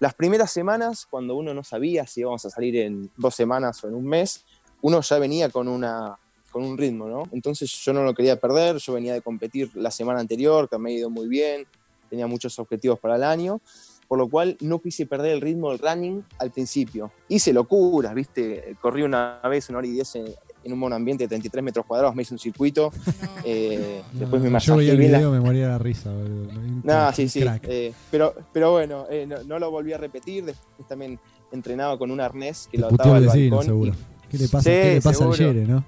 Las 0.00 0.14
primeras 0.14 0.50
semanas, 0.50 1.06
cuando 1.08 1.36
uno 1.36 1.54
no 1.54 1.62
sabía 1.62 2.08
si 2.08 2.22
íbamos 2.22 2.44
a 2.44 2.50
salir 2.50 2.74
en 2.78 3.08
dos 3.16 3.36
semanas 3.36 3.84
o 3.84 3.88
en 3.88 3.94
un 3.94 4.04
mes, 4.04 4.44
uno 4.82 5.00
ya 5.00 5.18
venía 5.20 5.48
con, 5.48 5.68
una, 5.68 6.18
con 6.56 6.64
un 6.64 6.78
ritmo, 6.78 7.06
¿no? 7.06 7.24
Entonces 7.32 7.70
yo 7.84 7.92
no 7.92 8.02
lo 8.02 8.14
quería 8.14 8.36
perder, 8.40 8.78
yo 8.78 8.94
venía 8.94 9.12
de 9.12 9.20
competir 9.20 9.70
la 9.74 9.90
semana 9.90 10.20
anterior, 10.20 10.70
que 10.70 10.78
me 10.78 10.88
ha 10.90 10.94
ido 10.94 11.10
muy 11.10 11.28
bien, 11.28 11.66
tenía 12.08 12.26
muchos 12.26 12.58
objetivos 12.58 12.98
para 12.98 13.16
el 13.16 13.24
año, 13.24 13.60
por 14.08 14.16
lo 14.16 14.26
cual 14.26 14.56
no 14.62 14.78
quise 14.80 15.04
perder 15.04 15.32
el 15.32 15.42
ritmo 15.42 15.68
del 15.68 15.78
running 15.80 16.22
al 16.38 16.50
principio. 16.52 17.12
Hice 17.28 17.52
locuras, 17.52 18.14
¿viste? 18.14 18.74
Corrí 18.80 19.02
una 19.02 19.38
vez 19.50 19.68
una 19.68 19.78
hora 19.80 19.86
y 19.86 19.90
diez 19.90 20.14
en, 20.14 20.24
en 20.64 20.72
un 20.72 20.78
monoambiente 20.78 21.24
de 21.24 21.28
33 21.28 21.62
metros 21.62 21.84
cuadrados, 21.84 22.14
me 22.16 22.22
hice 22.22 22.32
un 22.32 22.38
circuito, 22.38 22.90
eh, 23.44 24.00
después 24.14 24.40
me 24.40 24.48
No, 24.48 24.58
yo 24.58 24.76
veía 24.76 24.92
el 24.92 24.98
bien 24.98 25.12
la- 25.12 25.18
video, 25.18 25.32
me 25.32 25.40
moría 25.40 25.64
de 25.64 25.68
la 25.72 25.78
risa. 25.78 26.10
boludo. 26.10 26.48
No, 26.84 27.12
sí, 27.12 27.28
sí. 27.28 27.44
eh, 27.64 27.92
pero, 28.10 28.34
pero 28.50 28.72
bueno, 28.72 29.04
eh, 29.10 29.26
no, 29.26 29.44
no 29.44 29.58
lo 29.58 29.70
volví 29.70 29.92
a 29.92 29.98
repetir. 29.98 30.46
Después 30.46 30.88
también 30.88 31.20
entrenaba 31.52 31.98
con 31.98 32.10
un 32.10 32.18
arnés 32.22 32.66
que 32.72 32.78
Te 32.78 32.80
lo 32.80 32.86
ataba 32.88 33.18
el 33.18 33.28
al 33.28 33.36
balcón. 33.50 33.64
seguro. 33.66 33.92
y- 33.92 34.16
¿Qué 34.28 34.38
le 34.38 34.48
pasa, 34.48 34.70
Sí, 34.70 34.76
¿qué 34.76 34.94
le 34.94 35.00
pasa 35.02 35.24
al. 35.24 35.34
Yere, 35.36 35.66
no? 35.66 35.84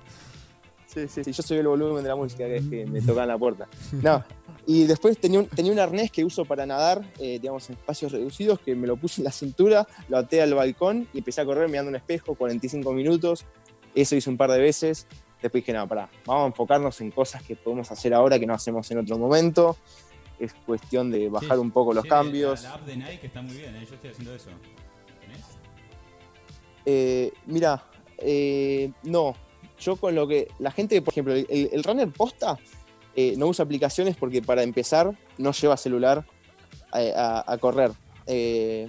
Sí, 1.06 1.08
sí, 1.08 1.24
sí, 1.24 1.32
yo 1.32 1.42
soy 1.42 1.58
el 1.58 1.68
volumen 1.68 2.02
de 2.02 2.08
la 2.08 2.16
música 2.16 2.46
que, 2.46 2.62
que 2.68 2.87
me 2.87 3.00
toca 3.00 3.22
en 3.22 3.28
la 3.28 3.38
puerta. 3.38 3.68
No, 4.02 4.24
y 4.66 4.84
después 4.84 5.16
tenía 5.18 5.40
un, 5.40 5.46
tenía 5.46 5.72
un 5.72 5.78
arnés 5.78 6.11
que 6.11 6.22
uso 6.24 6.44
para 6.44 6.66
nadar, 6.66 7.00
eh, 7.18 7.38
digamos, 7.40 7.70
en 7.70 7.76
espacios 7.76 8.12
reducidos, 8.12 8.61
que 8.61 8.74
me 8.74 8.87
lo 8.87 8.98
puse 8.98 9.22
en 9.22 9.24
la 9.24 9.32
cintura, 9.32 9.88
lo 10.11 10.18
até 10.18 10.42
al 10.42 10.52
balcón 10.52 11.08
y 11.14 11.18
empecé 11.18 11.40
a 11.40 11.46
correr 11.46 11.70
mirando 11.70 11.88
un 11.88 11.96
espejo, 11.96 12.34
45 12.34 12.92
minutos. 12.92 13.46
Eso 13.94 14.14
hice 14.14 14.28
un 14.28 14.37
par 14.37 14.50
de 14.50 14.58
veces. 14.58 15.06
Después 15.40 15.62
dije, 15.62 15.72
no, 15.72 15.88
pará, 15.88 16.11
vamos 16.26 16.44
a 16.44 16.46
enfocarnos 16.48 17.00
en 17.00 17.11
cosas 17.12 17.42
que 17.42 17.56
podemos 17.56 17.90
hacer 17.90 18.12
ahora 18.12 18.38
que 18.38 18.46
no 18.46 18.52
hacemos 18.52 18.90
en 18.90 18.98
otro 18.98 19.16
momento. 19.16 19.78
Es 20.38 20.52
cuestión 20.52 21.11
de 21.11 21.30
bajar 21.30 21.56
Sí, 21.56 21.62
un 21.62 21.70
poco 21.70 21.94
los 21.94 22.02
sí, 22.02 22.08
cambios. 22.11 22.62
La, 22.62 22.68
la 22.68 22.74
app 22.74 22.84
de 22.84 22.96
Nike 22.98 23.26
está 23.26 23.40
muy 23.40 23.56
bien, 23.56 23.74
¿eh? 23.74 23.87
yo 23.88 23.94
estoy 23.94 24.11
haciendo 24.11 24.34
eso. 24.34 24.50
¿Tenés? 25.18 25.46
Eh, 26.84 27.32
mira, 27.46 27.84
eh, 28.18 28.92
no. 29.04 29.34
Yo 29.80 29.96
con 29.96 30.14
lo 30.14 30.26
que. 30.26 30.48
La 30.58 30.70
gente, 30.70 31.00
por 31.02 31.12
ejemplo, 31.14 31.34
el, 31.34 31.46
el 31.72 31.84
runner 31.84 32.08
posta 32.10 32.58
eh, 33.14 33.34
no 33.36 33.46
usa 33.46 33.64
aplicaciones 33.64 34.16
porque 34.16 34.42
para 34.42 34.62
empezar 34.62 35.16
no 35.38 35.52
lleva 35.52 35.76
celular 35.76 36.24
a, 36.92 36.98
a- 36.98 37.52
a 37.52 37.58
correr. 37.58 37.92
Eh, 38.26 38.88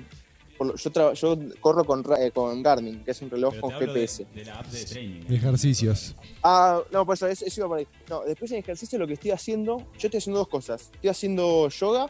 por 0.57 0.75
yo, 0.77 0.91
tra- 0.91 1.13
yo 1.13 1.37
corro 1.61 1.85
con, 1.85 2.03
eh, 2.19 2.31
con 2.31 2.61
Garmin, 2.61 3.03
que 3.05 3.11
es 3.11 3.21
un 3.21 3.29
reloj 3.29 3.51
Pero 3.53 3.61
con 3.61 3.69
te 3.69 3.75
hablo 3.77 3.93
de, 3.93 3.99
GPS. 4.01 4.25
de 4.35 4.45
la 4.45 4.59
app 4.59 4.65
de 4.67 4.83
training. 4.85 5.21
De 5.21 5.35
ejercicios. 5.35 6.15
Ah, 6.43 6.81
no, 6.91 7.05
por 7.05 7.13
eso, 7.15 7.27
eso, 7.27 7.45
eso 7.45 7.61
iba 7.61 7.67
por 7.69 7.77
ahí. 7.77 7.87
No, 8.09 8.21
después 8.23 8.51
en 8.51 8.57
ejercicio 8.57 8.99
lo 8.99 9.07
que 9.07 9.13
estoy 9.13 9.31
haciendo, 9.31 9.77
yo 9.77 10.07
estoy 10.07 10.17
haciendo 10.17 10.39
dos 10.39 10.49
cosas. 10.49 10.89
Estoy 10.95 11.09
haciendo 11.11 11.69
yoga, 11.69 12.07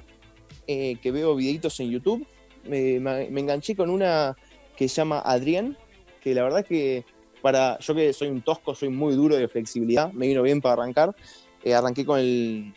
eh, 0.66 0.96
que 1.02 1.12
veo 1.12 1.36
videitos 1.36 1.80
en 1.80 1.92
YouTube. 1.92 2.26
Me, 2.68 3.00
me- 3.00 3.30
me 3.30 3.40
enganché 3.42 3.76
con 3.76 3.90
una 3.92 4.36
que 4.76 4.90
se 4.90 4.96
llama 4.96 5.20
Adrián, 5.20 5.78
que 6.22 6.34
la 6.34 6.42
verdad 6.44 6.66
que 6.66 7.06
para 7.42 7.78
yo 7.80 7.96
que 7.96 8.14
soy 8.14 8.28
un 8.30 8.42
tosco, 8.42 8.76
soy 8.76 8.90
muy 8.90 9.16
duro 9.16 9.36
de 9.36 9.48
flexibilidad, 9.48 10.12
me 10.14 10.28
vino 10.28 10.42
bien 10.44 10.62
para 10.62 10.74
arrancar. 10.74 11.16
Eh, 11.64 11.74
arranqué 11.74 12.06
con 12.06 12.20
el, 12.20 12.74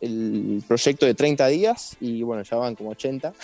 el 0.00 0.62
proyecto 0.66 1.06
de 1.06 1.14
30 1.14 1.46
días 1.48 1.96
y 2.00 2.22
bueno, 2.22 2.42
ya 2.42 2.56
van 2.56 2.74
como 2.74 2.90
80. 2.90 3.32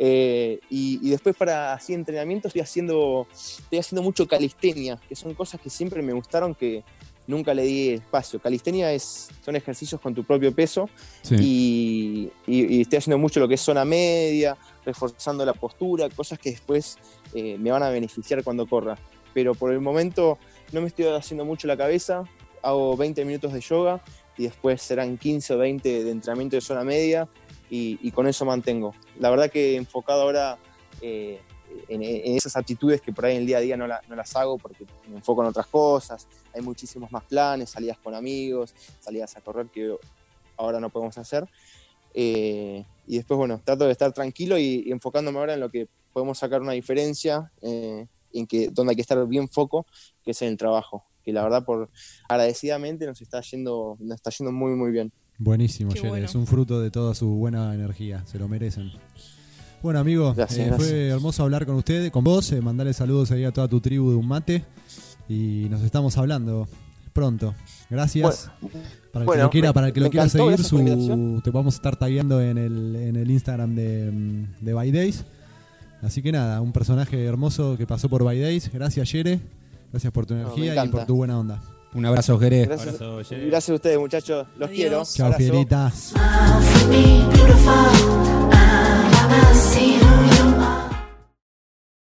Eh, 0.00 0.60
y, 0.70 1.00
y 1.02 1.10
después 1.10 1.34
para 1.34 1.72
así 1.72 1.92
entrenamiento 1.92 2.46
estoy 2.46 2.60
haciendo, 2.62 3.26
estoy 3.32 3.80
haciendo 3.80 4.00
mucho 4.00 4.28
calistenia, 4.28 4.96
que 5.08 5.16
son 5.16 5.34
cosas 5.34 5.60
que 5.60 5.70
siempre 5.70 6.00
me 6.02 6.12
gustaron 6.12 6.54
que 6.54 6.84
nunca 7.26 7.52
le 7.52 7.64
di 7.64 7.88
espacio. 7.94 8.38
Calistenia 8.40 8.92
es, 8.92 9.28
son 9.44 9.56
ejercicios 9.56 10.00
con 10.00 10.14
tu 10.14 10.22
propio 10.22 10.54
peso 10.54 10.88
y, 11.42 12.30
y- 12.46 12.76
y 12.76 12.80
estoy 12.82 12.98
haciendo 12.98 13.18
mucho 13.18 13.40
lo 13.40 13.48
que 13.48 13.54
es 13.54 13.60
zona 13.60 13.84
media, 13.84 14.56
reforzando 14.86 15.44
la 15.44 15.52
postura, 15.52 16.08
cosas 16.10 16.38
que 16.38 16.52
después 16.52 16.96
eh, 17.34 17.56
me 17.58 17.72
van 17.72 17.82
a 17.82 17.88
beneficiar 17.90 18.44
cuando 18.44 18.66
corra. 18.68 18.96
Pero 19.34 19.54
por 19.54 19.72
el 19.72 19.80
momento 19.80 20.38
no 20.72 20.80
me 20.80 20.88
estoy 20.88 21.06
haciendo 21.06 21.44
mucho 21.44 21.66
la 21.66 21.76
cabeza, 21.76 22.24
hago 22.62 22.96
20 22.96 23.24
minutos 23.24 23.52
de 23.52 23.60
yoga 23.60 24.02
y 24.36 24.44
después 24.44 24.82
serán 24.82 25.16
15 25.18 25.54
o 25.54 25.58
20 25.58 26.04
de 26.04 26.10
entrenamiento 26.10 26.56
de 26.56 26.60
zona 26.60 26.84
media 26.84 27.28
y, 27.70 27.98
y 28.02 28.10
con 28.12 28.26
eso 28.26 28.44
mantengo. 28.44 28.94
La 29.18 29.30
verdad 29.30 29.50
que 29.50 29.76
enfocado 29.76 30.22
ahora 30.22 30.58
eh, 31.00 31.40
en, 31.88 32.02
en 32.02 32.36
esas 32.36 32.56
actitudes 32.56 33.00
que 33.00 33.12
por 33.12 33.26
ahí 33.26 33.34
en 33.34 33.40
el 33.42 33.46
día 33.46 33.58
a 33.58 33.60
día 33.60 33.76
no, 33.76 33.86
la- 33.86 34.00
no 34.08 34.16
las 34.16 34.34
hago 34.36 34.58
porque 34.58 34.84
me 35.08 35.16
enfoco 35.16 35.42
en 35.42 35.48
otras 35.48 35.66
cosas, 35.66 36.26
hay 36.54 36.62
muchísimos 36.62 37.10
más 37.12 37.24
planes, 37.24 37.70
salidas 37.70 37.98
con 37.98 38.14
amigos, 38.14 38.74
salidas 39.00 39.36
a 39.36 39.40
correr 39.40 39.66
que 39.68 39.94
ahora 40.56 40.80
no 40.80 40.88
podemos 40.90 41.16
hacer. 41.18 41.46
Eh, 42.14 42.84
y 43.06 43.16
después, 43.16 43.38
bueno, 43.38 43.60
trato 43.64 43.84
de 43.86 43.92
estar 43.92 44.12
tranquilo 44.12 44.58
y, 44.58 44.82
y 44.86 44.92
enfocándome 44.92 45.38
ahora 45.38 45.54
en 45.54 45.60
lo 45.60 45.70
que 45.70 45.88
podemos 46.12 46.38
sacar 46.38 46.60
una 46.62 46.72
diferencia, 46.72 47.50
eh, 47.62 48.06
en 48.32 48.46
que 48.46 48.68
donde 48.68 48.92
hay 48.92 48.96
que 48.96 49.02
estar 49.02 49.26
bien 49.26 49.48
foco, 49.48 49.86
que 50.24 50.30
es 50.32 50.42
en 50.42 50.48
el 50.48 50.56
trabajo, 50.56 51.04
que 51.24 51.32
la 51.32 51.42
verdad 51.42 51.64
por 51.64 51.90
agradecidamente 52.28 53.06
nos 53.06 53.20
está 53.20 53.40
yendo, 53.40 53.96
nos 54.00 54.16
está 54.16 54.30
yendo 54.30 54.52
muy 54.52 54.72
muy 54.72 54.90
bien. 54.90 55.12
Buenísimo, 55.38 55.92
Yere. 55.94 56.08
bueno. 56.08 56.26
Es 56.26 56.34
un 56.34 56.46
fruto 56.46 56.80
de 56.80 56.90
toda 56.90 57.14
su 57.14 57.28
buena 57.28 57.72
energía. 57.74 58.24
Se 58.26 58.38
lo 58.38 58.48
merecen. 58.48 58.90
Bueno, 59.82 60.00
amigo, 60.00 60.34
Gracias, 60.34 60.58
eh, 60.58 60.66
gracias. 60.70 60.88
fue 60.90 61.08
hermoso 61.08 61.44
hablar 61.44 61.64
con 61.64 61.76
usted, 61.76 62.10
con 62.10 62.24
vos. 62.24 62.50
eh, 62.50 62.60
mandarle 62.60 62.92
saludos 62.92 63.30
ahí 63.30 63.44
a 63.44 63.52
toda 63.52 63.68
tu 63.68 63.80
tribu 63.80 64.10
de 64.10 64.16
un 64.16 64.26
mate. 64.26 64.64
Y 65.28 65.66
nos 65.70 65.82
estamos 65.82 66.16
hablando 66.18 66.66
pronto. 67.12 67.54
Gracias. 67.88 68.50
para 69.12 69.22
el 69.22 69.26
bueno, 69.26 69.32
que 69.36 69.42
lo 69.44 69.50
quiera, 69.50 69.72
para 69.72 69.86
el 69.88 69.92
que 69.92 70.00
lo 70.00 70.10
quiera 70.10 70.28
seguir, 70.28 70.62
su, 70.64 71.40
te 71.44 71.50
vamos 71.50 71.74
a 71.74 71.76
estar 71.76 71.96
tagueando 71.96 72.40
en 72.40 72.58
el, 72.58 72.96
en 72.96 73.16
el 73.16 73.30
Instagram 73.30 73.74
de, 73.76 74.46
de 74.60 74.72
By 74.74 74.90
Days. 74.90 75.24
Así 76.02 76.22
que 76.22 76.30
nada, 76.32 76.60
un 76.60 76.72
personaje 76.72 77.24
hermoso 77.24 77.76
que 77.76 77.86
pasó 77.86 78.08
por 78.08 78.22
By 78.24 78.38
Days. 78.40 78.70
Gracias, 78.72 79.10
Yere. 79.12 79.40
Gracias 79.90 80.12
por 80.12 80.26
tu 80.26 80.34
energía 80.34 80.84
y 80.84 80.88
por 80.88 81.06
tu 81.06 81.16
buena 81.16 81.38
onda. 81.38 81.60
Un 81.94 82.04
abrazo, 82.04 82.38
Jerez. 82.38 82.68
Gracias, 82.68 83.00
Abrazo, 83.00 83.22
Yere. 83.22 83.46
gracias 83.46 83.70
a 83.70 83.74
ustedes 83.74 83.98
muchachos, 83.98 84.46
los 84.58 84.68
Adiós. 84.68 84.76
quiero. 84.76 85.04
Chao, 85.04 85.26
Abrazo. 85.26 85.52
Fierita. 85.52 85.92